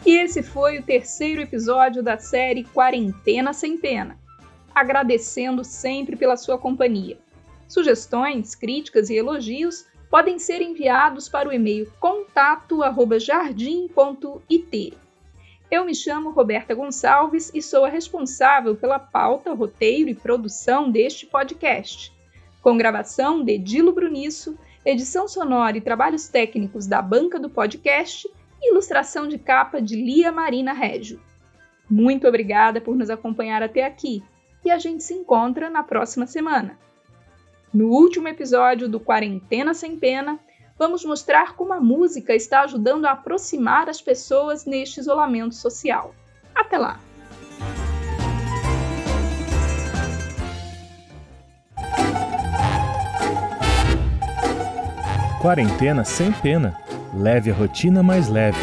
E 0.06 0.18
esse 0.18 0.44
foi 0.44 0.78
o 0.78 0.84
terceiro 0.84 1.42
episódio 1.42 2.04
da 2.04 2.18
série 2.18 2.64
Quarentena 2.64 3.54
Sem 3.54 3.76
Pena. 3.76 4.20
Agradecendo 4.74 5.64
sempre 5.64 6.16
pela 6.16 6.38
sua 6.38 6.60
companhia. 6.60 7.18
Sugestões, 7.68 8.54
críticas 8.54 9.10
e 9.10 9.16
elogios 9.16 9.84
podem 10.12 10.38
ser 10.38 10.62
enviados 10.62 11.28
para 11.28 11.50
o 11.50 11.54
e-mail 11.54 11.92
contato@jardim.it. 12.00 14.94
Eu 15.72 15.84
me 15.84 15.96
chamo 15.96 16.30
Roberta 16.30 16.76
Gonçalves 16.76 17.50
e 17.52 17.62
sou 17.62 17.86
a 17.86 17.90
responsável 17.90 18.76
pela 18.76 19.00
pauta, 19.00 19.52
roteiro 19.54 20.12
e 20.12 20.16
produção 20.16 20.92
deste 20.92 21.26
podcast, 21.26 22.14
com 22.62 22.78
gravação 22.78 23.44
de 23.44 23.58
Dilo 23.58 23.92
Bruniço, 23.92 24.56
edição 24.86 25.28
sonora 25.28 25.78
e 25.78 25.82
trabalhos 25.82 26.28
técnicos 26.28 26.86
da 26.86 27.02
banca 27.02 27.40
do 27.40 27.50
podcast 27.50 28.30
e 28.62 28.72
ilustração 28.72 29.28
de 29.28 29.40
capa 29.40 29.82
de 29.82 29.96
Lia 29.96 30.32
Marina 30.32 30.74
Régio. 30.74 31.20
Muito 31.90 32.28
obrigada 32.28 32.80
por 32.80 32.96
nos 32.96 33.10
acompanhar 33.10 33.64
até 33.64 33.84
aqui 33.84 34.24
e 34.64 34.70
a 34.70 34.78
gente 34.78 35.04
se 35.04 35.14
encontra 35.14 35.70
na 35.70 35.84
próxima 35.84 36.28
semana. 36.28 36.78
No 37.74 37.90
último 37.90 38.28
episódio 38.28 38.88
do 38.88 39.00
Quarentena 39.00 39.74
Sem 39.74 39.98
Pena, 39.98 40.40
vamos 40.78 41.04
mostrar 41.04 41.56
como 41.56 41.74
a 41.74 41.80
música 41.80 42.34
está 42.34 42.62
ajudando 42.62 43.06
a 43.06 43.12
aproximar 43.12 43.90
as 43.90 44.02
pessoas 44.02 44.66
neste 44.66 45.00
isolamento 45.00 45.56
social. 45.56 46.14
Até 46.54 46.78
lá! 46.78 47.05
Quarentena 55.46 56.04
sem 56.04 56.32
pena. 56.32 56.74
Leve 57.14 57.52
a 57.52 57.54
rotina 57.54 58.02
mais 58.02 58.28
leve. 58.28 58.58